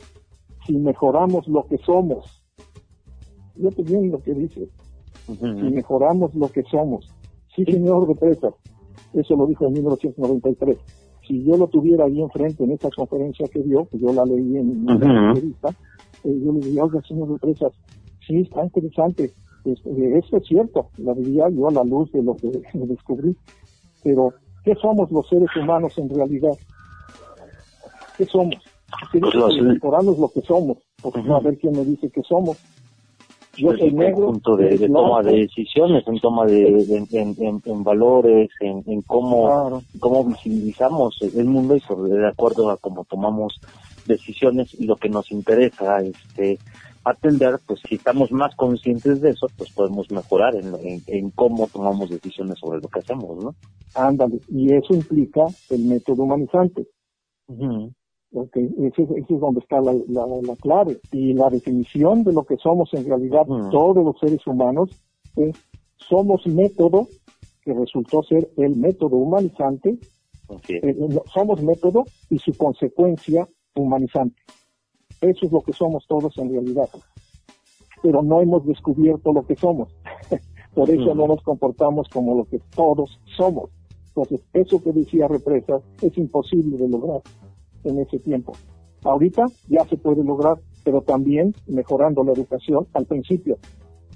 [0.65, 2.41] si mejoramos lo que somos.
[3.55, 4.69] Yo te bien lo que dice,
[5.27, 7.09] si mejoramos lo que somos.
[7.53, 8.53] Sí, señor Represa,
[9.13, 10.77] eso lo dijo en 1993
[11.27, 14.57] si yo lo tuviera ahí enfrente en esa conferencia que dio, que yo la leí
[14.57, 15.69] en una entrevista,
[16.23, 17.73] eh, yo le diría, oiga, señor Represas,
[18.25, 19.33] sí, está interesante,
[19.65, 23.35] eh, eso es cierto, la diría yo a la luz de lo que descubrí,
[24.03, 26.57] pero ¿qué somos los seres humanos en realidad?
[28.17, 28.55] ¿Qué somos?
[29.11, 32.57] Tenemos pues que mejorarnos lo que somos, porque a ver quién me dice que somos
[33.57, 34.27] yo soy negro.
[34.27, 41.45] punto de, toma de decisiones, en toma de, en, valores, en, cómo, cómo visibilizamos el
[41.45, 43.59] mundo y sobre de acuerdo a cómo tomamos
[44.05, 46.59] decisiones y lo que nos interesa este
[47.03, 52.59] atender, pues si estamos más conscientes de eso, pues podemos mejorar en, cómo tomamos decisiones
[52.59, 53.55] sobre lo que hacemos, ¿no?
[53.95, 56.85] Ándale, y eso implica el método humanizante.
[58.33, 60.99] Okay, ese, ese, es donde está la, la, clave.
[61.11, 64.89] Y la definición de lo que somos en realidad todos los seres humanos
[65.37, 65.55] es
[65.95, 67.07] somos método,
[67.63, 69.97] que resultó ser el método humanizante,
[70.69, 74.41] eh, somos método y su consecuencia humanizante.
[75.21, 76.89] Eso es lo que somos todos en realidad.
[78.03, 79.95] Pero no hemos descubierto lo que somos.
[80.75, 83.71] Por eso no nos comportamos como lo que todos somos.
[84.09, 87.21] Entonces, eso que decía Represa es imposible de lograr
[87.83, 88.53] en ese tiempo.
[89.03, 93.57] Ahorita ya se puede lograr, pero también mejorando la educación al principio.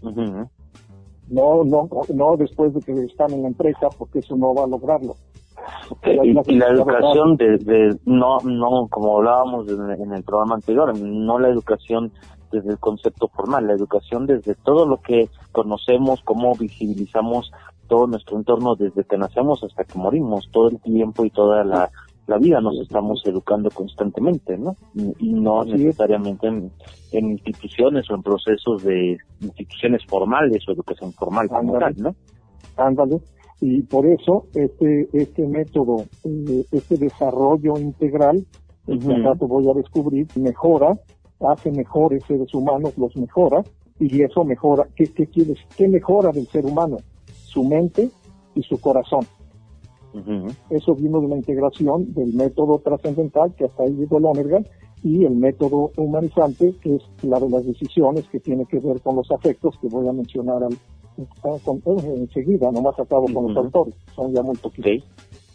[0.01, 4.67] No, no, no después de que están en la empresa, porque eso no va a
[4.67, 5.15] lograrlo.
[6.03, 12.11] y, la educación de, no, no, como hablábamos en, el programa anterior, no la educación
[12.51, 17.51] desde el concepto formal, la educación desde todo lo que conocemos, cómo visibilizamos
[17.87, 21.91] todo nuestro entorno desde que nacemos hasta que morimos, todo el tiempo y toda la
[22.27, 24.75] la vida nos estamos educando constantemente, ¿no?
[25.19, 26.71] Y, no necesariamente en,
[27.11, 32.15] instituciones o en procesos de instituciones formales o educación formal como tal, ¿no?
[32.77, 33.19] Ándale.
[33.59, 38.45] Y por eso este este método, eh, este desarrollo integral,
[38.85, 40.97] que rato voy a descubrir, mejora,
[41.47, 43.63] hace mejores seres humanos, los mejora,
[43.99, 45.59] y eso mejora, ¿qué, qué quieres?
[45.77, 46.97] ¿Qué mejora del ser humano?
[47.27, 48.09] Su mente
[48.55, 49.25] y su corazón.
[50.69, 54.65] Eso vino de la integración del método trascendental, que hasta ahí llegó Lonergan,
[55.03, 59.15] y el método humanizante, que es la de las decisiones, que tiene que ver con
[59.15, 60.73] los afectos, que voy a mencionar al,
[61.17, 65.03] eh, enseguida, nomás acabo con los autores, son ya muy poquitos.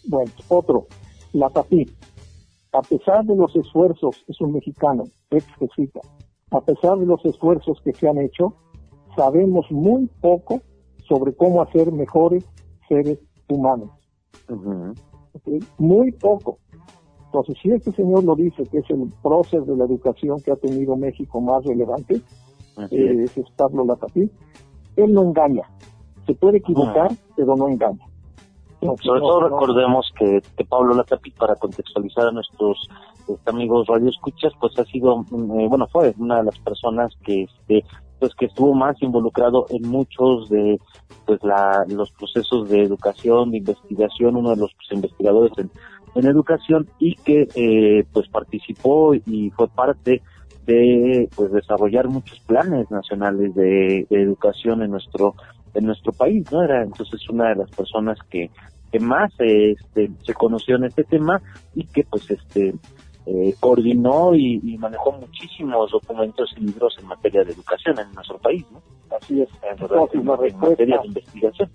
[0.08, 0.86] Bueno, otro,
[1.32, 1.86] la TAPI.
[2.72, 6.00] A pesar de los esfuerzos, es un mexicano, ex jesuita,
[6.50, 8.54] a pesar de los esfuerzos que se han hecho,
[9.16, 10.60] sabemos muy poco
[11.08, 12.44] sobre cómo hacer mejores
[12.88, 13.90] seres humanos.
[15.78, 16.58] Muy poco.
[17.26, 20.56] Entonces, si este señor lo dice, que es el prócer de la educación que ha
[20.56, 22.22] tenido México más relevante,
[22.90, 24.30] eh, ese es Pablo Latapí,
[24.96, 25.64] él no engaña.
[26.26, 28.06] Se puede equivocar, pero no engaña.
[28.80, 32.88] Sobre todo recordemos que, Pablo Latapí, para contextualizar a nuestros
[33.26, 37.44] este, amigos radioescuchas, pues ha sido, mm, eh, bueno, fue una de las personas que
[37.44, 37.84] este,
[38.18, 40.78] pues que estuvo más involucrado en muchos de
[41.26, 45.70] pues la, los procesos de educación, de investigación, uno de los pues, investigadores en,
[46.24, 50.22] educación y que eh, pues participó y fue parte
[50.64, 55.34] de pues desarrollar muchos planes nacionales de, educación en nuestro
[55.74, 56.62] en nuestro país, ¿no?
[56.62, 58.50] Era entonces una de las personas que,
[58.90, 61.42] que más este, se conoció en este tema
[61.74, 62.74] y que pues este
[63.26, 68.64] eh, coordinó y, manejó muchísimos documentos y libros en materia de educación en nuestro país,
[68.70, 68.80] ¿no?
[69.16, 69.48] Así es.
[69.62, 71.70] En, la materia de investigación.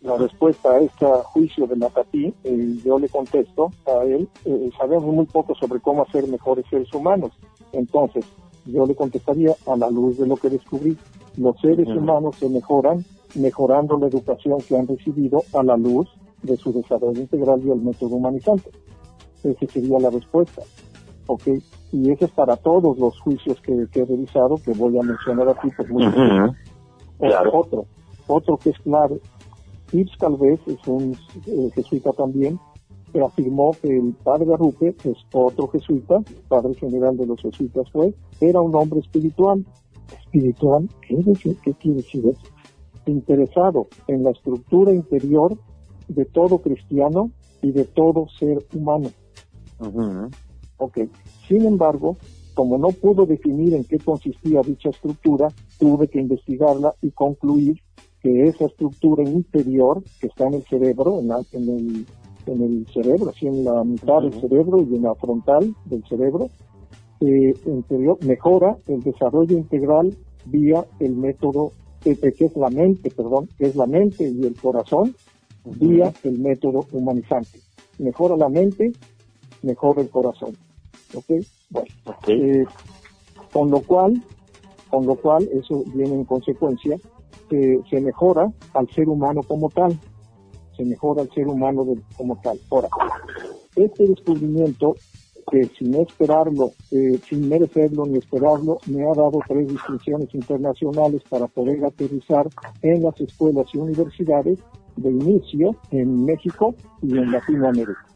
[0.00, 5.14] La respuesta a este juicio de Matapí, eh, yo le contesto a él, eh, sabemos
[5.14, 7.32] muy poco sobre cómo hacer mejores seres humanos.
[7.72, 8.26] Entonces,
[8.66, 10.96] yo le contestaría a la luz de lo que descubrí,
[11.36, 16.08] los seres humanos se mejoran mejorando la educación que han recibido a la luz
[16.42, 18.70] de su desarrollo integral y el método humanizante.
[19.44, 20.62] Esa sería la respuesta.
[21.26, 21.48] ¿Ok?
[21.92, 25.68] Y eso es para todos los juicios que, he revisado, que voy a mencionar aquí,
[25.76, 26.04] pues muy
[27.52, 27.86] Otro,
[28.26, 29.20] otro que es clave.
[29.92, 31.16] Yves Calvez es un
[31.46, 32.58] eh, jesuita también,
[33.12, 37.88] que afirmó que el padre Arrupe, que es otro jesuita, padre general de los jesuitas
[37.92, 39.64] fue, era un hombre espiritual.
[40.24, 40.88] ¿Espiritual?
[41.06, 41.16] ¿Qué,
[41.62, 42.52] qué quiere decir eso?
[43.06, 45.56] Interesado en la estructura interior
[46.08, 47.30] de todo cristiano
[47.62, 49.10] y de todo ser humano.
[50.78, 50.98] Ok.
[51.48, 52.16] Sin embargo,
[52.54, 55.48] como no pudo definir en qué consistía dicha estructura,
[55.78, 57.80] tuve que investigarla y concluir
[58.22, 62.06] que esa estructura interior que está en el cerebro, en, en, el,
[62.46, 66.48] en el cerebro, así en la mitad del cerebro y en la frontal del cerebro,
[67.20, 70.16] eh, interior, mejora el desarrollo integral
[70.46, 71.72] vía el método,
[72.04, 75.14] eh, que es la mente, perdón, que es la mente y el corazón,
[75.64, 77.60] vía el método humanizante.
[77.98, 78.92] Mejora la mente,
[79.64, 80.56] mejora el corazón.
[81.14, 81.26] ¿Ok?
[81.70, 81.88] Bueno,
[82.28, 82.64] eh,
[83.52, 84.22] con lo cual,
[84.90, 86.96] con lo cual, eso viene en consecuencia,
[87.48, 89.98] que se mejora al ser humano como tal.
[90.76, 91.86] Se mejora al ser humano
[92.16, 92.58] como tal.
[92.70, 92.88] Ahora,
[93.76, 94.94] este descubrimiento
[95.50, 101.46] que sin esperarlo, eh, sin merecerlo ni esperarlo, me ha dado tres distinciones internacionales para
[101.46, 102.48] poder aterrizar
[102.82, 104.58] en las escuelas y universidades
[104.96, 108.13] de inicio en México y en Latinoamérica.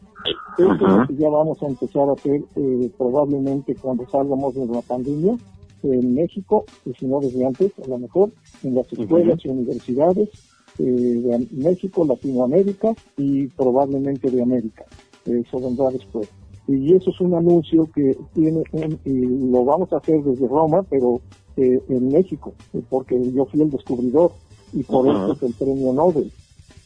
[0.59, 5.37] Esto ya vamos a empezar a hacer eh, probablemente cuando salgamos de la pandemia
[5.83, 8.31] en México, y si no desde antes, a lo mejor,
[8.63, 10.29] en las escuelas y universidades
[10.77, 14.85] eh, de México, Latinoamérica y probablemente de América.
[15.25, 16.29] Eso vendrá después.
[16.67, 18.63] Y eso es un anuncio que tiene,
[19.05, 19.11] y
[19.49, 21.21] lo vamos a hacer desde Roma, pero
[21.55, 22.53] eh, en México,
[22.89, 24.33] porque yo fui el descubridor
[24.73, 26.31] y por eso es el premio Nobel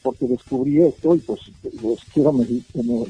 [0.03, 1.39] porque descubrí esto y pues,
[1.81, 2.33] pues quiero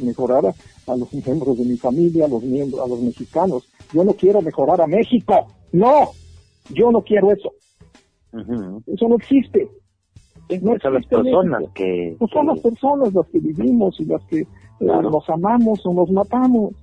[0.02, 0.46] mejorar
[0.88, 3.68] a, los miembros de mi familia, a los miembros, a los mexicanos.
[3.92, 6.12] Yo no quiero mejorar a México, no,
[6.70, 7.52] yo no quiero eso.
[8.88, 9.70] Eso no existe.
[10.62, 14.42] No son las personas que, no son las personas las que vivimos y las que
[14.42, 14.48] eh,
[14.80, 16.74] nos amamos o nos matamos.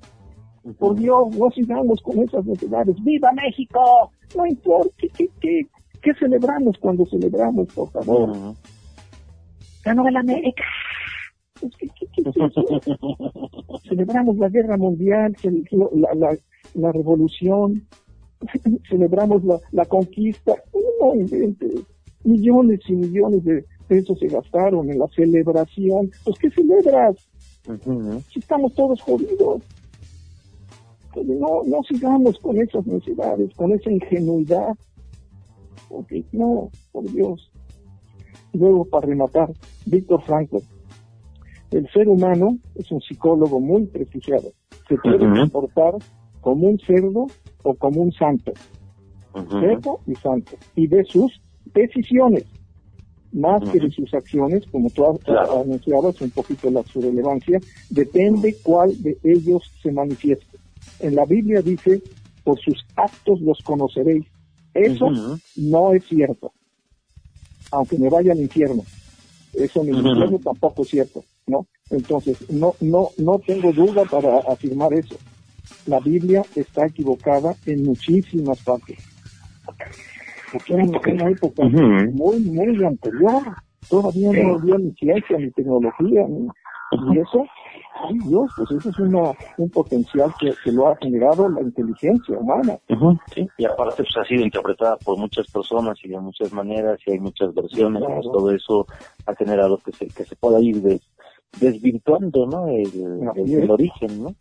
[0.78, 2.96] Por Dios, no sigamos con esas necesidades.
[3.02, 4.10] ¡Viva México!
[4.36, 5.66] No importa, ¿qué, qué,
[6.02, 8.54] qué, celebramos cuando celebramos, por favor?
[9.84, 10.64] Ganó el América.
[13.88, 15.36] celebramos la guerra mundial,
[15.92, 16.36] la, la,
[16.74, 17.86] la revolución,
[18.88, 20.54] celebramos la, la conquista.
[21.00, 21.14] No.
[22.22, 26.10] Millones y millones de pesos se gastaron en la celebración.
[26.24, 27.16] Pues, ¿qué celebras?
[28.32, 29.62] Si estamos todos jodidos.
[31.16, 34.76] No, no sigamos con esas necesidades, con esa ingenuidad.
[35.88, 37.49] Porque no, por Dios.
[38.52, 39.52] Luego, para rematar,
[39.86, 40.62] Víctor Franco.
[41.70, 44.52] El ser humano es un psicólogo muy prestigiado.
[44.88, 45.94] Se puede comportar
[46.40, 47.26] como un cerdo
[47.62, 48.52] o como un santo.
[49.32, 50.52] Cerdo y santo.
[50.74, 51.40] Y de sus
[51.72, 52.44] decisiones,
[53.32, 59.00] más que de sus acciones, como tú anunciabas un poquito la su relevancia, depende cuál
[59.00, 60.58] de ellos se manifieste.
[60.98, 62.02] En la Biblia dice,
[62.42, 64.26] por sus actos los conoceréis.
[64.74, 65.06] Eso
[65.56, 66.52] no es cierto
[67.70, 68.84] aunque me vaya al infierno.
[69.52, 71.66] Eso en el infierno tampoco es cierto, ¿no?
[71.90, 75.16] Entonces, no, no, no tengo duda para afirmar eso.
[75.86, 78.98] La Biblia está equivocada en muchísimas partes.
[80.52, 83.42] Porque era una época muy, muy anterior.
[83.88, 86.46] Todavía no había ni ciencia, ni tecnología, ni,
[87.12, 87.44] y eso
[87.94, 92.38] Ay Dios, pues eso es una, un potencial que, que lo ha generado la inteligencia
[92.38, 92.78] humana.
[93.34, 97.12] sí, y aparte pues ha sido interpretada por muchas personas y de muchas maneras y
[97.12, 98.86] hay muchas versiones, pues, todo eso
[99.26, 101.00] ha generado que se, que se pueda ir
[101.58, 102.68] desvirtuando, ¿no?
[102.68, 104.34] El, origen, ¿no?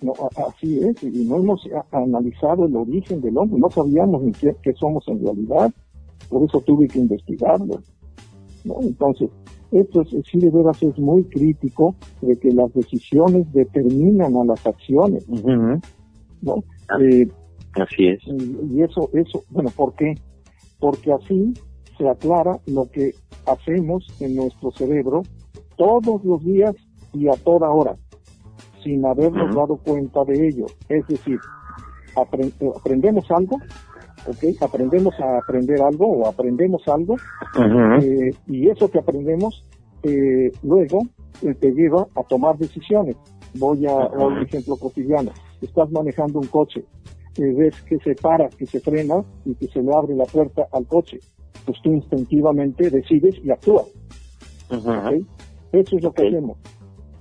[0.00, 0.12] No,
[0.48, 4.72] así es, y no hemos analizado el origen del hombre, no sabíamos ni qué, qué
[4.74, 5.70] somos en realidad,
[6.28, 7.80] por eso tuve que investigarlo.
[8.64, 8.80] ¿no?
[8.80, 9.28] Entonces,
[9.72, 14.66] esto es, sí de veras es muy crítico de que las decisiones determinan a las
[14.66, 16.64] acciones, ¿no?
[16.88, 17.26] Ah, eh,
[17.74, 18.20] así es.
[18.70, 20.14] Y, eso, eso, bueno, ¿por qué?
[20.78, 21.54] Porque así
[21.96, 23.14] se aclara lo que
[23.46, 25.22] hacemos en nuestro cerebro
[25.76, 26.74] todos los días
[27.14, 27.96] y a toda hora,
[28.82, 30.66] sin habernos dado cuenta de ello.
[30.88, 31.38] Es decir,
[32.14, 33.58] aprendemos algo,
[34.26, 34.62] ¿ok?
[34.62, 37.16] Aprendemos a aprender algo o aprendemos algo
[38.02, 39.64] eh, y eso que aprendemos
[40.02, 41.02] eh, luego
[41.42, 43.16] eh, te lleva a tomar decisiones.
[43.54, 45.30] Voy a, un ejemplo cotidiano.
[45.60, 46.84] Estás manejando un coche,
[47.36, 50.86] ves que se para, que se frena y que se le abre la puerta al
[50.86, 51.18] coche.
[51.64, 53.86] Pues tú instintivamente decides y actúas.
[55.72, 56.58] Eso es lo que hacemos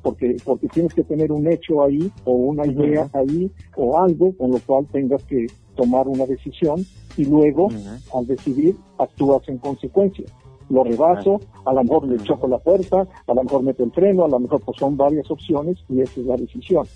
[0.01, 4.51] porque porque tienes que tener un hecho ahí o una idea ahí o algo con
[4.51, 6.85] lo cual tengas que tomar una decisión
[7.17, 7.69] y luego
[8.13, 10.25] al decidir actúas en consecuencia.
[10.69, 14.23] Lo rebaso, a lo mejor le choco la puerta, a lo mejor meto el freno,
[14.23, 16.87] a lo mejor pues son varias opciones y esa es la decisión.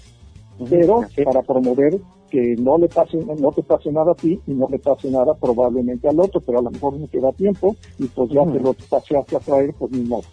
[0.69, 1.99] Pero para promover
[2.29, 5.33] que no le pase, no te pase nada a ti y no le pase nada
[5.33, 8.59] probablemente al otro, pero a lo mejor no te da tiempo y pues ya te
[8.59, 10.23] lo paseaste a traer, pues ni modo.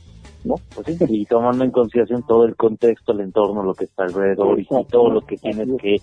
[0.45, 0.57] ¿No?
[0.74, 4.59] Pues sí, y tomando en consideración todo el contexto, el entorno, lo que está alrededor
[4.61, 5.97] y todo lo que tienes que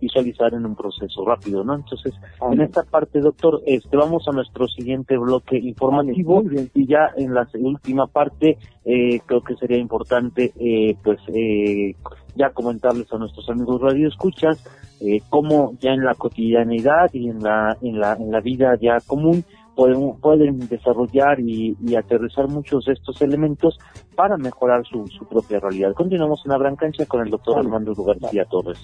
[0.00, 1.74] visualizar en un proceso rápido, ¿no?
[1.74, 2.12] Entonces,
[2.52, 6.42] en esta parte, doctor, este, vamos a nuestro siguiente bloque informativo
[6.74, 11.94] y ya en la última parte eh, creo que sería importante, eh, pues, eh,
[12.34, 14.62] ya comentarles a nuestros amigos radioescuchas
[15.00, 18.98] eh, cómo ya en la cotidianidad y en la en la en la vida ya
[19.06, 19.44] común
[19.76, 23.78] pueden, pueden desarrollar y, aterrizar muchos de estos elementos
[24.16, 25.92] para mejorar su, su propia realidad.
[25.92, 28.78] Continuamos en la gran cancha con el doctor Armando García Torres.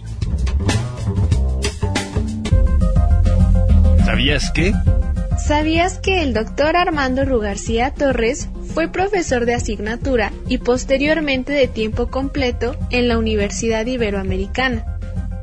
[4.05, 4.73] ¿Sabías que?
[5.39, 12.09] ¿Sabías que el doctor Armando Rugarcía Torres fue profesor de asignatura y posteriormente de tiempo
[12.09, 14.92] completo en la Universidad Iberoamericana?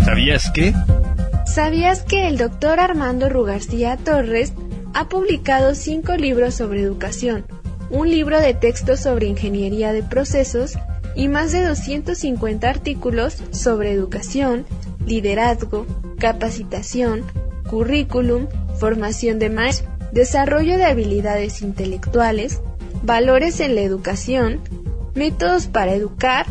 [0.04, 0.74] ¿Sabías que?
[1.46, 4.52] ¿Sabías que el doctor Armando Rugarcía Torres
[4.94, 7.44] ha publicado cinco libros sobre educación,
[7.91, 10.74] un libro de texto sobre ingeniería de procesos
[11.14, 14.66] y más de 250 artículos sobre educación,
[15.07, 15.87] liderazgo,
[16.18, 17.24] capacitación,
[17.68, 22.61] currículum, formación de maestros, desarrollo de habilidades intelectuales,
[23.03, 24.61] valores en la educación,
[25.14, 26.47] métodos para educar,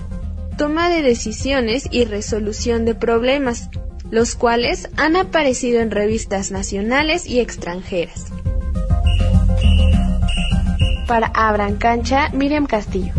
[0.58, 3.70] toma de decisiones y resolución de problemas,
[4.10, 8.26] los cuales han aparecido en revistas nacionales y extranjeras.
[11.08, 13.14] Para Abran Cancha, Miriam Castillo.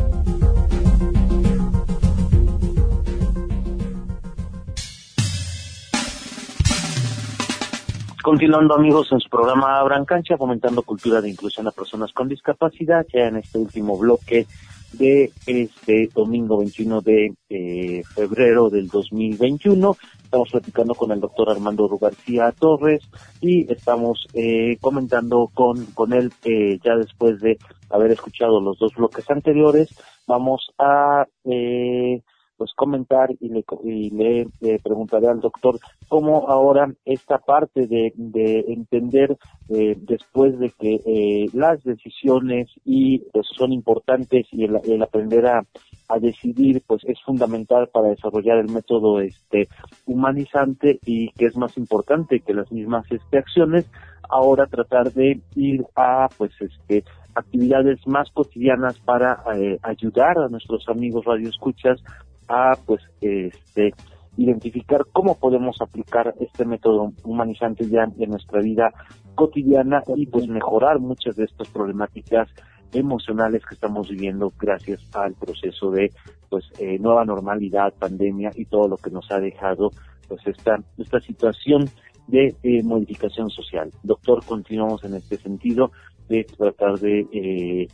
[8.22, 13.06] Continuando amigos en su programa Abran Cancha, fomentando cultura de inclusión a personas con discapacidad,
[13.12, 14.48] ya en este último bloque
[14.92, 19.96] de este domingo 21 de eh, febrero del 2021.
[20.24, 23.02] Estamos platicando con el doctor Armando García Torres
[23.40, 27.58] y estamos eh, comentando con, con él eh, ya después de
[27.90, 29.88] haber escuchado los dos bloques anteriores.
[30.26, 32.22] Vamos a eh,
[32.56, 35.78] pues comentar y le, y le preguntaré al doctor
[36.08, 39.36] cómo ahora esta parte de, de entender
[39.68, 45.62] eh, después de que eh, las decisiones y pues son importantes y el, aprender a,
[46.08, 49.68] a, decidir pues es fundamental para desarrollar el método este
[50.06, 53.90] humanizante y que es más importante que las mismas este acciones
[54.28, 57.04] ahora tratar de ir a pues este
[57.34, 62.02] actividades más cotidianas para eh, ayudar a nuestros amigos radioescuchas
[62.48, 63.94] a pues este
[64.36, 68.92] identificar cómo podemos aplicar este método humanizante ya en nuestra vida
[69.34, 72.48] cotidiana y pues mejorar muchas de estas problemáticas
[72.92, 76.12] emocionales que estamos viviendo gracias al proceso de
[76.48, 79.90] pues eh, nueva normalidad, pandemia y todo lo que nos ha dejado
[80.28, 81.88] pues esta esta situación
[82.26, 83.90] de eh, modificación social.
[84.02, 85.92] Doctor, continuamos en este sentido
[86.28, 87.88] de tratar de eh,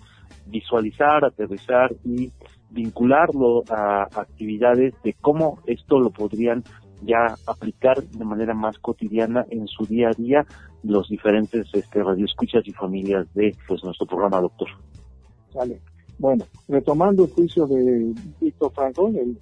[0.47, 2.33] visualizar, aterrizar y
[2.73, 6.65] vincularlo a actividades de cómo esto lo podrían
[7.05, 10.47] ya aplicar de manera más cotidiana en su día a día
[10.83, 14.69] los diferentes este, radioescuchas y familias de pues nuestro programa, doctor.
[15.55, 15.81] Vale.
[16.19, 19.39] Bueno, retomando el juicio de Víctor Franco, el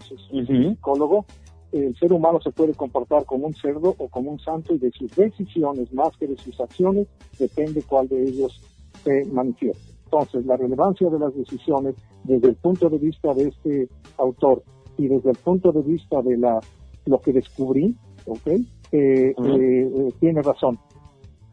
[0.47, 1.27] psicólogo,
[1.73, 4.91] el ser humano se puede comportar como un cerdo o como un santo y de
[4.93, 7.07] sus decisiones más que de sus acciones
[7.39, 8.61] depende cuál de ellos
[9.05, 9.90] se manifieste.
[10.13, 11.95] Entonces, la relevancia de las decisiones
[12.25, 13.89] desde el punto de vista de este
[14.19, 14.65] autor
[14.99, 16.59] y desde el punto de vista de la
[17.07, 17.97] lo que descubrí,
[18.27, 18.47] ¿ok?
[18.49, 20.79] Eh, eh, eh, tiene razón.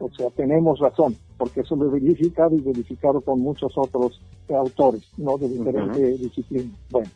[0.00, 1.16] O sea, tenemos razón.
[1.36, 5.38] porque eso lo he verificado y verificado con muchos otros autores, ¿no?
[5.38, 6.76] De diferentes disciplinas.
[6.90, 7.08] Bueno,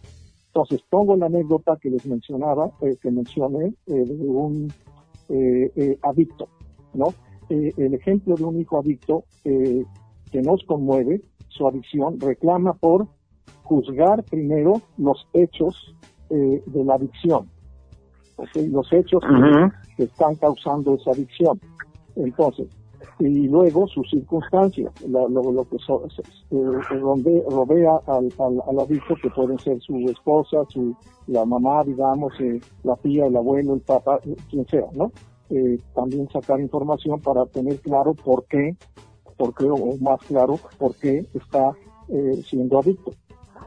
[0.47, 4.73] entonces pongo la anécdota que les mencionaba, eh, que mencioné, de un
[5.29, 6.49] eh, adicto,
[6.95, 7.13] ¿no?
[7.51, 9.25] el ejemplo de un hijo adicto
[10.33, 11.21] que nos conmueve,
[11.53, 13.07] su adicción, reclama por
[13.63, 15.95] juzgar primero los hechos
[16.29, 17.47] de la adicción,
[18.71, 19.23] los hechos
[19.97, 21.61] que están causando esa adicción.
[22.17, 22.69] Entonces,
[23.19, 29.97] y luego sus circunstancias, lo, que eh, rodea al, al, adicto, que pueden ser su
[30.09, 30.95] esposa, su,
[31.27, 34.19] la mamá, digamos, eh, la tía, el abuelo, el papá,
[34.51, 35.13] quien sea, ¿no?
[35.51, 38.75] Eh, también sacar información para tener claro por qué,
[39.43, 41.73] por qué, o más claro, por qué está
[42.45, 43.11] siendo adicto,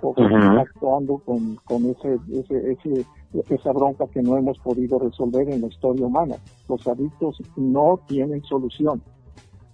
[0.01, 3.05] o está actuando con, con ese, ese, ese
[3.49, 6.35] esa bronca que no hemos podido resolver en la historia humana.
[6.69, 9.01] Los adictos no tienen solución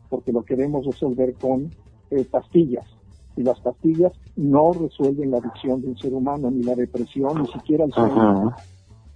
[0.09, 1.69] porque lo queremos resolver con
[2.09, 2.85] eh, pastillas.
[3.37, 7.47] Y las pastillas no resuelven la adicción de un ser humano, ni la depresión, ni
[7.47, 8.51] siquiera el sueño.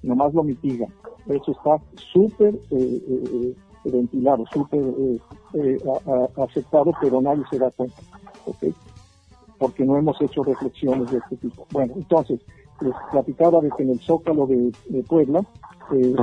[0.03, 0.93] Nomás lo mitigan.
[1.27, 1.81] Eso está
[2.13, 3.55] súper eh, eh,
[3.91, 4.83] ventilado, súper
[6.37, 8.01] aceptado, pero nadie se da cuenta.
[9.57, 11.65] Porque no hemos hecho reflexiones de este tipo.
[11.71, 12.41] Bueno, entonces,
[12.81, 14.71] les platicaba de que en el Zócalo de,
[15.07, 15.45] Puebla
[15.93, 16.15] eh,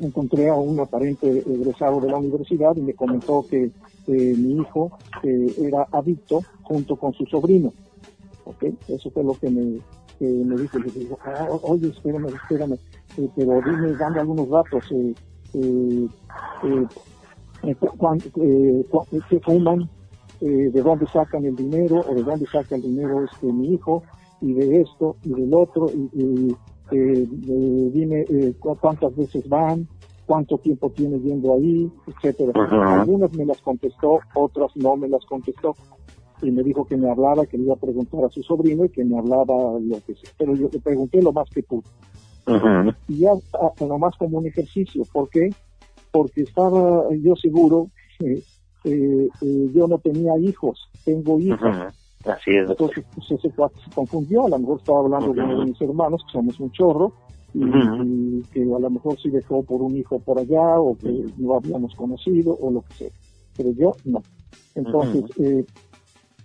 [0.00, 3.64] encontré a un aparente egresado de la universidad y me comentó que
[4.06, 7.72] eh, mi hijo eh, era adicto junto con su sobrino.
[8.44, 8.76] ¿okay?
[8.88, 9.80] Eso fue lo que me,
[10.20, 10.78] me dijo.
[10.78, 12.78] Le digo, ah, oye, espérame, espérame,
[13.34, 14.84] pero dime, dame algunos datos.
[19.28, 19.88] ¿Qué fuman?
[20.40, 22.00] ¿De dónde sacan el dinero?
[22.08, 24.02] ¿O de dónde saca el dinero este mi hijo?
[24.42, 26.54] y de esto y del otro y,
[26.90, 29.88] eh, dime eh, cuántas veces van,
[30.26, 32.52] cuánto tiempo tiene yendo ahí, etcétera.
[33.00, 35.74] Algunas me las contestó, otras no me las contestó.
[36.42, 38.88] Y me dijo que me hablara, que le iba a preguntar a su sobrino y
[38.88, 40.30] que me hablaba lo que sea.
[40.36, 41.84] Pero yo le pregunté lo más que pude.
[43.08, 45.04] Y ya ah, nomás como un ejercicio.
[45.12, 45.50] ¿Por qué?
[46.10, 47.88] Porque estaba yo seguro
[48.18, 48.42] que
[48.84, 49.28] eh,
[49.72, 51.94] yo no tenía hijos, tengo hijas.
[52.24, 52.68] Así es.
[52.68, 53.54] Entonces pues, ese se
[53.94, 57.12] confundió, a lo mejor estaba hablando de uno de mis hermanos, que somos un chorro,
[57.54, 61.56] y, que a lo mejor sí dejó por un hijo por allá, o que no
[61.56, 63.10] habíamos conocido, o lo que sea.
[63.56, 64.22] Pero yo no.
[64.74, 65.64] Entonces, eh,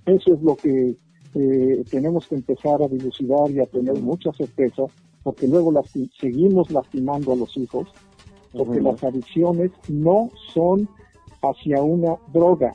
[0.05, 0.95] eso es lo que
[1.35, 4.83] eh, tenemos que empezar a dilucidar y a tener mucha certeza,
[5.27, 5.73] porque luego
[6.21, 7.89] seguimos lastimando a los hijos,
[8.53, 10.87] porque las adicciones no son
[11.41, 12.73] hacia una droga,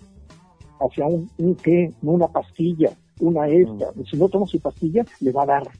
[0.79, 2.91] hacia un, un qué, una pastilla,
[3.21, 3.95] una esta.
[4.05, 5.71] Si no toma su pastilla, le va a dar.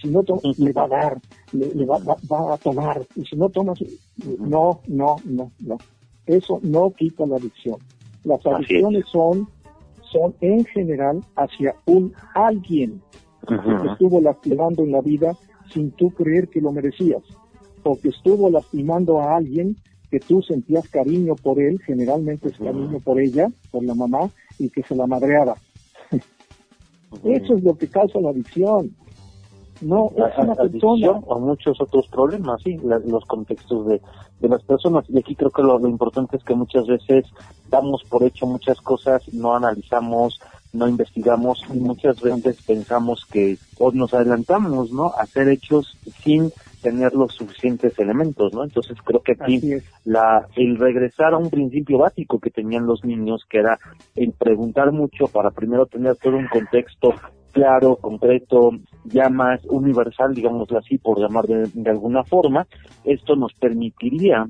[0.00, 1.20] Si no toma, le va a dar,
[1.50, 3.04] le, va, va, a tomar.
[3.16, 3.84] Y si no toma, su...
[4.38, 5.78] no, no, no, no.
[6.24, 7.78] Eso no quita la adicción.
[8.22, 9.48] Las adicciones son,
[10.12, 13.02] son en general hacia un alguien
[13.48, 13.56] que
[13.90, 15.36] estuvo lastimando en la vida
[15.72, 17.22] sin tú creer que lo merecías,
[17.82, 19.76] o que estuvo lastimando a alguien
[20.10, 24.68] que tú sentías cariño por él, generalmente es cariño por ella, por la mamá, y
[24.68, 25.56] que se la madreaba.
[27.24, 28.94] Eso es lo que causa la adicción.
[29.80, 31.10] No, es una persona.
[31.26, 34.00] O muchos otros problemas, sí, los contextos de,
[34.40, 35.04] de las personas.
[35.08, 37.24] Y aquí creo que lo, importante es que muchas veces
[37.70, 40.40] damos por hecho muchas cosas, no analizamos,
[40.72, 45.12] no investigamos y muchas veces pensamos que o nos adelantamos, ¿no?
[45.18, 46.50] A hacer hechos sin
[46.82, 48.64] tener los suficientes elementos, ¿no?
[48.64, 49.60] Entonces creo que aquí
[50.04, 53.78] la el regresar a un principio básico que tenían los niños, que era
[54.16, 57.14] el preguntar mucho para primero tener todo un contexto
[57.52, 58.70] claro, concreto,
[59.04, 62.66] ya más universal, digámoslo así, por llamar de, de alguna forma,
[63.04, 64.48] esto nos permitiría,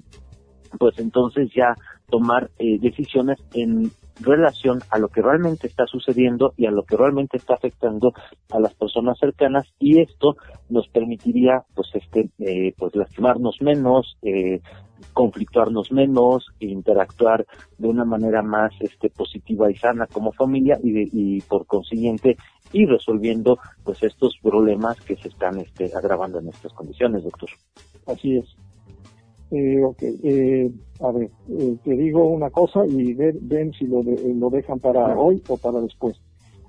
[0.79, 1.77] pues entonces ya
[2.13, 3.91] tomar eh, decisiones en
[4.21, 8.13] relación a lo que realmente está sucediendo y a lo que realmente está afectando
[8.51, 10.37] a las personas cercanas y esto
[10.69, 14.61] nos permitiría pues este eh, pues lastimarnos menos eh,
[15.15, 17.47] conflictuarnos menos e interactuar
[17.79, 22.37] de una manera más este positiva y sana como familia y, y por consiguiente
[22.75, 27.49] ir resolviendo pues estos problemas que se están este agravando en estas condiciones doctor.
[28.07, 28.55] Así es
[29.53, 34.49] eh, ok, eh, a ver, eh, te digo una cosa y ven, si lo, lo
[34.49, 36.17] dejan para hoy o para después.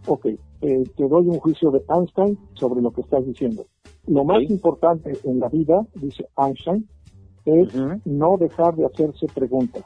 [0.05, 3.65] Ok, eh, te doy un juicio de Einstein sobre lo que estás diciendo.
[4.05, 6.85] Lo más importante en la vida, dice Einstein,
[7.45, 7.73] es
[8.03, 9.85] no dejar de hacerse preguntas.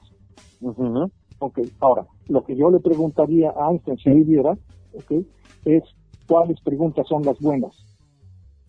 [1.39, 4.57] Ok, ahora, lo que yo le preguntaría a Einstein si viviera,
[4.95, 5.23] ok,
[5.65, 5.83] es
[6.27, 7.75] cuáles preguntas son las buenas.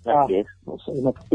[0.09, 0.26] Ah,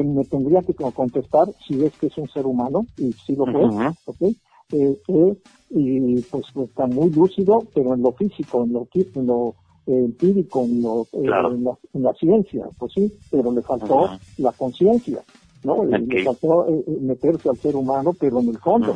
[0.03, 4.33] me, tendría que contestar si es que es un ser humano, y si lo fue,
[4.71, 5.37] eh, que
[5.69, 9.55] y, pues está muy lúcido, pero en lo físico, en lo, en lo
[9.87, 15.19] eh, empírico, en, lo, eh, en, la, ciencia, pues sí, pero le faltó la conciencia,
[15.63, 15.83] ¿no?
[15.83, 16.67] Le faltó
[17.01, 18.95] meterse al ser humano, pero en el fondo.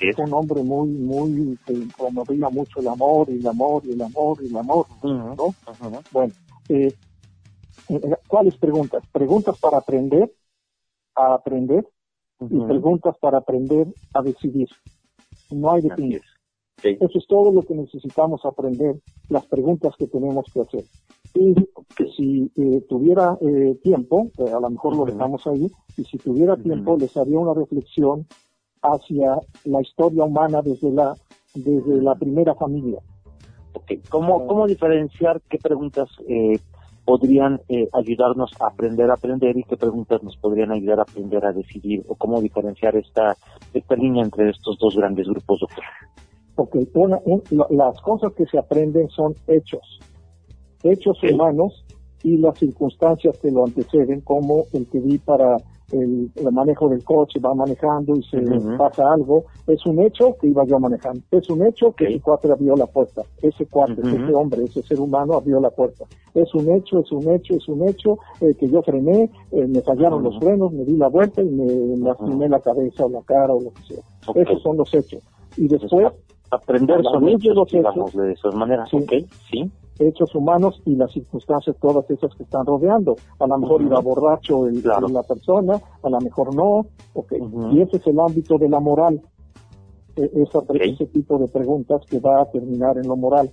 [0.00, 0.18] es.
[0.18, 4.38] un hombre muy, muy, que promovía mucho el amor, y el amor, y el amor,
[4.42, 5.54] y el amor, ¿no?
[6.12, 6.32] Bueno,
[8.28, 9.02] ¿cuáles preguntas?
[9.12, 10.32] Preguntas para aprender,
[11.14, 11.86] a aprender,
[12.40, 14.68] y preguntas para aprender a decidir.
[15.50, 16.20] No hay de
[16.82, 18.96] Eso es todo lo que necesitamos aprender,
[19.28, 20.84] las preguntas que tenemos que hacer.
[21.34, 21.54] Y
[22.16, 26.56] si eh, tuviera eh, tiempo, eh, a lo mejor lo dejamos ahí, y si tuviera
[26.56, 28.26] tiempo les haría una reflexión
[28.82, 31.14] hacia la historia humana desde la,
[31.54, 33.00] desde la primera familia.
[33.72, 34.00] Okay.
[34.08, 36.08] ¿Cómo, ¿Cómo diferenciar qué preguntas
[37.04, 41.44] podrían eh, ayudarnos a aprender a aprender y qué preguntas nos podrían ayudar a aprender
[41.44, 43.36] a decidir o cómo diferenciar esta,
[43.72, 45.84] esta línea entre estos dos grandes grupos, doctor.
[46.56, 46.76] Ok,
[47.70, 49.98] las cosas que se aprenden son hechos,
[50.82, 51.84] hechos humanos
[52.22, 55.56] y las circunstancias que lo anteceden, como el que vi para
[55.94, 58.40] el, manejo del coche, va manejando y se
[58.76, 62.50] pasa algo, es un hecho que iba yo manejando, es un hecho que ese cuate
[62.50, 66.70] abrió la puerta, ese cuate, ese hombre, ese ser humano abrió la puerta, es un
[66.70, 70.38] hecho, es un hecho, es un hecho eh, que yo frené, eh, me fallaron los
[70.38, 73.70] frenos, me di la vuelta y me lastimé la cabeza o la cara o lo
[73.72, 74.42] que sea.
[74.42, 75.22] Esos son los hechos.
[75.56, 76.12] Y después...
[76.50, 78.90] aprender son hechos, digamos, de esas maneras,
[79.50, 83.16] sí hechos humanos y las circunstancias todas esas que están rodeando.
[83.38, 87.40] A lo mejor iba borracho el, la persona, a lo mejor no, okay.
[87.72, 89.22] y ese es el ámbito de la moral.
[90.16, 90.30] E,
[90.80, 93.50] ese tipo de preguntas que va a terminar en lo moral,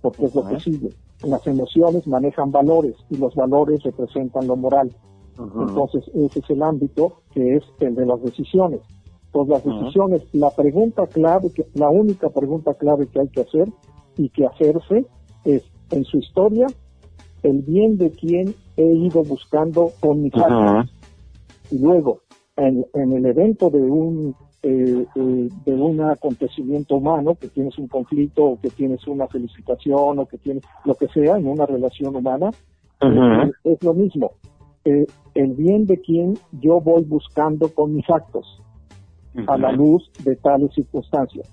[0.00, 0.90] porque es lo que sigue.
[1.24, 4.94] Las emociones manejan valores y los valores representan lo moral.
[5.38, 8.80] Entonces ese es el ámbito que es el de las decisiones.
[9.30, 13.68] Pues las decisiones, la pregunta clave, que, la única pregunta clave que hay que hacer
[14.16, 15.06] y que hacerse
[15.44, 16.66] es en su historia
[17.42, 20.92] el bien de quien he ido buscando con mis actos.
[21.70, 22.22] Y luego,
[22.56, 28.44] en, el evento de un eh, eh, de un acontecimiento humano, que tienes un conflicto
[28.44, 32.50] o que tienes una felicitación o que tienes lo que sea en una relación humana,
[33.00, 34.32] eh, es, lo mismo.
[34.84, 38.60] el bien de quien yo voy buscando con mis actos
[39.46, 41.48] a la luz de tales circunstancias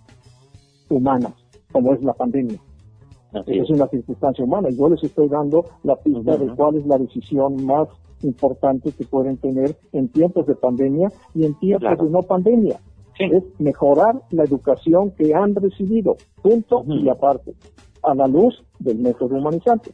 [0.89, 1.33] humanas,
[1.71, 2.59] como es la pandemia
[3.47, 4.69] es una circunstancia humana.
[4.69, 7.88] Yo les estoy dando la pista de cuál es la decisión más
[8.21, 12.79] importante que pueden tener en tiempos de pandemia y en tiempos de no pandemia.
[13.17, 17.53] Es mejorar la educación que han recibido, punto y aparte,
[18.03, 19.91] a la luz del método humanizante.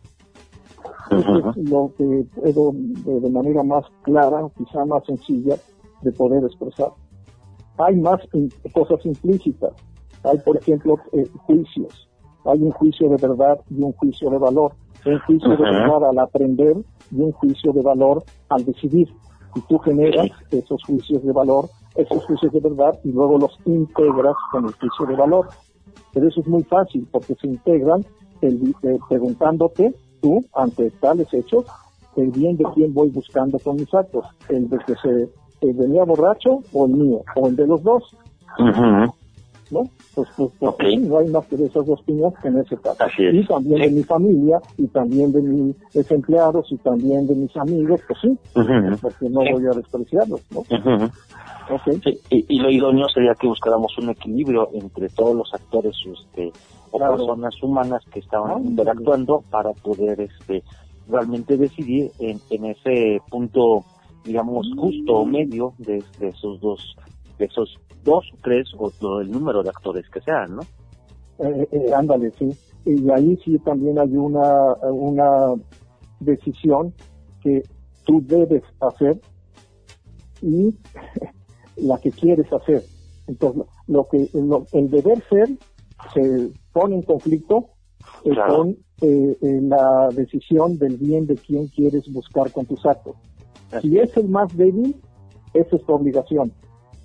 [1.11, 5.55] Eso es lo que puedo de, manera más clara, quizá más sencilla,
[6.01, 6.91] de poder expresar.
[7.77, 8.21] Hay más
[8.73, 9.73] cosas implícitas.
[10.23, 12.10] Hay, por ejemplo, eh, juicios
[12.45, 14.73] hay un juicio de verdad y un juicio de valor.
[15.05, 16.77] Un juicio de verdad al aprender
[17.11, 19.09] y un juicio de valor al decidir.
[19.55, 24.35] Y tú generas esos juicios de valor, esos juicios de verdad y luego los integras
[24.51, 25.47] con el juicio de valor.
[26.13, 28.05] Pero eso es muy fácil porque se integran
[28.41, 31.65] el, eh, preguntándote tú ante tales hechos
[32.15, 35.29] el bien de quién voy buscando con mis actos, el de que se
[35.61, 38.15] el venía borracho o el mío, o el de los dos.
[39.71, 39.83] ¿No?
[40.13, 43.05] Pues, pues, pues no hay más que de esas dos piñas en ese caso.
[43.19, 48.01] Y también de mi familia, y también de mis empleados, y también de mis amigos,
[48.07, 48.37] pues sí,
[49.01, 50.63] porque no voy a despreciarlos, ¿no?
[52.29, 56.51] y, lo idóneo sería que buscáramos un equilibrio entre todos los actores este,
[56.91, 60.63] o personas humanas que estaban ah, interactuando para poder este
[61.07, 63.83] realmente decidir en, en ese punto
[64.23, 66.95] digamos justo o medio de, de esos dos
[67.41, 70.61] de esos dos, tres o el número de actores que sean, ¿no?
[71.39, 72.49] Eh, eh, ándale, sí.
[72.85, 75.55] Y ahí sí también hay una, una
[76.19, 76.93] decisión
[77.43, 77.63] que
[78.05, 79.19] tú debes hacer
[80.41, 80.75] y
[81.77, 82.83] la que quieres hacer.
[83.27, 84.29] Entonces, lo que
[84.73, 85.49] el deber ser
[86.13, 87.69] se pone en conflicto
[88.23, 88.77] eh, con
[89.69, 93.15] la decisión del bien de quién quieres buscar con tus actos.
[93.81, 94.95] Si es el más débil,
[95.53, 96.51] esa es tu obligación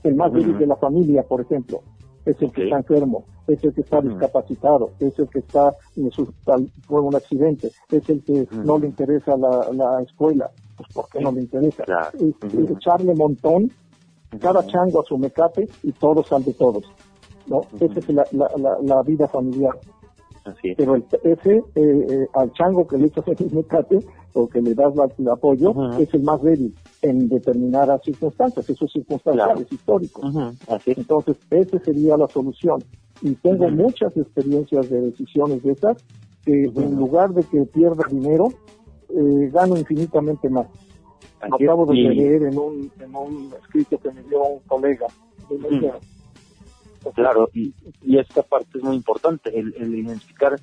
[0.06, 1.82] el más débil de la familia, por ejemplo,
[2.24, 6.10] es el que está enfermo, es el que está discapacitado, es el que está en
[6.10, 6.32] su,
[6.86, 11.32] fue un accidente, es el que no le interesa la, escuela, pues ¿por qué no
[11.32, 11.84] le interesa?
[12.18, 13.70] echarle montón,
[14.40, 16.84] cada chango a su mecate y todos salen de todos.
[17.46, 17.62] ¿no?
[17.80, 19.78] Esa es la, vida familiar.
[20.76, 23.98] Pero el, ese, eh, eh, al chango que le echas el mecate
[24.34, 26.74] o que le das el apoyo, es el más débil.
[27.08, 30.22] En determinadas circunstancias, eso es circunstancial, es histórico.
[30.86, 32.82] Entonces, esa sería la solución.
[33.22, 35.96] Y tengo muchas experiencias de decisiones de esas,
[36.44, 38.48] que en lugar de que pierda dinero,
[39.08, 40.66] eh, gano infinitamente más.
[41.40, 45.06] Acabo de leer en un, en un escrito que me dio un colega.
[47.14, 50.56] Claro, y, y, esta parte es muy importante, el, el identificar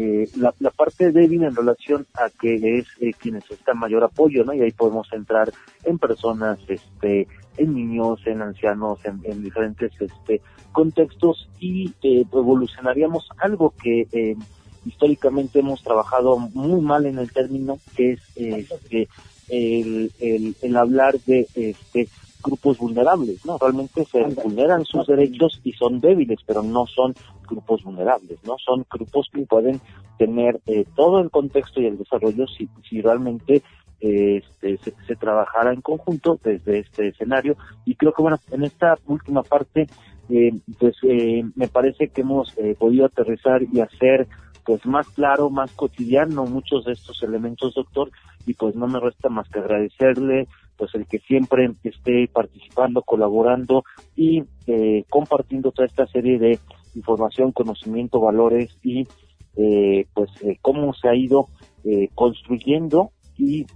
[0.00, 4.44] eh, la, la, parte débil en relación a que es eh, quienes necesitan mayor apoyo,
[4.44, 4.54] ¿no?
[4.54, 7.26] Y ahí podemos entrar en personas, este,
[7.56, 10.40] en niños, en ancianos, en, en diferentes este,
[10.70, 14.36] contextos y eh, evolucionaríamos algo que eh,
[14.86, 19.08] históricamente hemos trabajado muy mal en el término, que es este,
[19.48, 22.08] el, el, el hablar de este,
[22.42, 23.58] grupos vulnerables, ¿no?
[23.58, 27.14] Realmente se vulneran sus derechos y son débiles, pero no son
[27.48, 28.56] grupos vulnerables, ¿no?
[28.58, 29.80] Son grupos que pueden
[30.18, 33.62] tener eh, todo el contexto y el desarrollo si, si realmente
[34.00, 37.56] eh, este, se, se, trabajara en conjunto desde este escenario.
[37.84, 39.88] Y creo que, bueno, en esta última parte,
[40.30, 44.28] eh, pues eh, me parece que hemos eh, podido aterrizar y hacer
[44.64, 48.10] pues más claro, más cotidiano muchos de estos elementos, doctor,
[48.46, 50.46] y pues no me resta más que agradecerle
[50.78, 53.84] pues el que siempre esté participando, colaborando
[54.16, 56.58] y eh, compartiendo toda esta serie de
[56.94, 59.06] información, conocimiento, valores y
[59.56, 61.48] eh, pues eh, cómo se ha ido
[61.84, 63.66] eh, construyendo y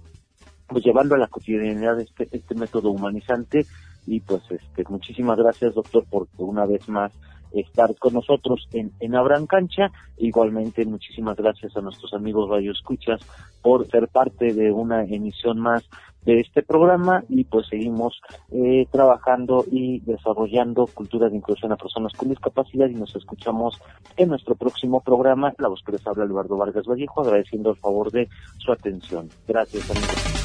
[0.67, 3.65] pues llevando a la cotidianidad este, este método humanizante.
[4.05, 7.11] Y pues este muchísimas gracias doctor por una vez más
[7.53, 9.91] estar con nosotros en, en Abran Cancha.
[10.17, 13.21] Igualmente, muchísimas gracias a nuestros amigos Radio Escuchas
[13.61, 15.87] por ser parte de una emisión más
[16.25, 22.13] de este programa y pues seguimos eh, trabajando y desarrollando cultura de inclusión a personas
[22.13, 23.79] con discapacidad y nos escuchamos
[24.15, 25.53] en nuestro próximo programa.
[25.57, 29.29] La voz que les habla Eduardo Vargas Vallejo, agradeciendo el favor de su atención.
[29.47, 30.43] Gracias, amigos.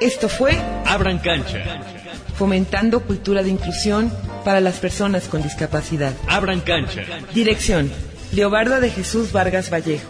[0.00, 0.52] Esto fue
[0.86, 2.03] Abran Cancha.
[2.36, 4.12] Fomentando cultura de inclusión
[4.44, 6.12] para las personas con discapacidad.
[6.28, 7.02] Abran Cancha.
[7.32, 7.90] Dirección.
[8.32, 10.08] Leobardo de Jesús Vargas Vallejo.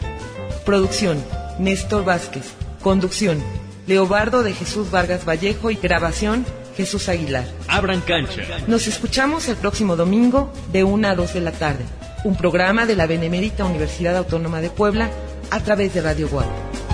[0.65, 1.23] Producción.
[1.59, 2.53] Néstor Vázquez.
[2.83, 3.43] Conducción.
[3.87, 6.47] Leobardo de Jesús Vargas Vallejo y grabación.
[6.77, 7.45] Jesús Aguilar.
[7.69, 8.43] Abran Cancha.
[8.67, 11.85] Nos escuchamos el próximo domingo de 1 a 2 de la tarde.
[12.25, 15.11] Un programa de la Benemérita Universidad Autónoma de Puebla
[15.51, 16.94] a través de Radio Guadalajara.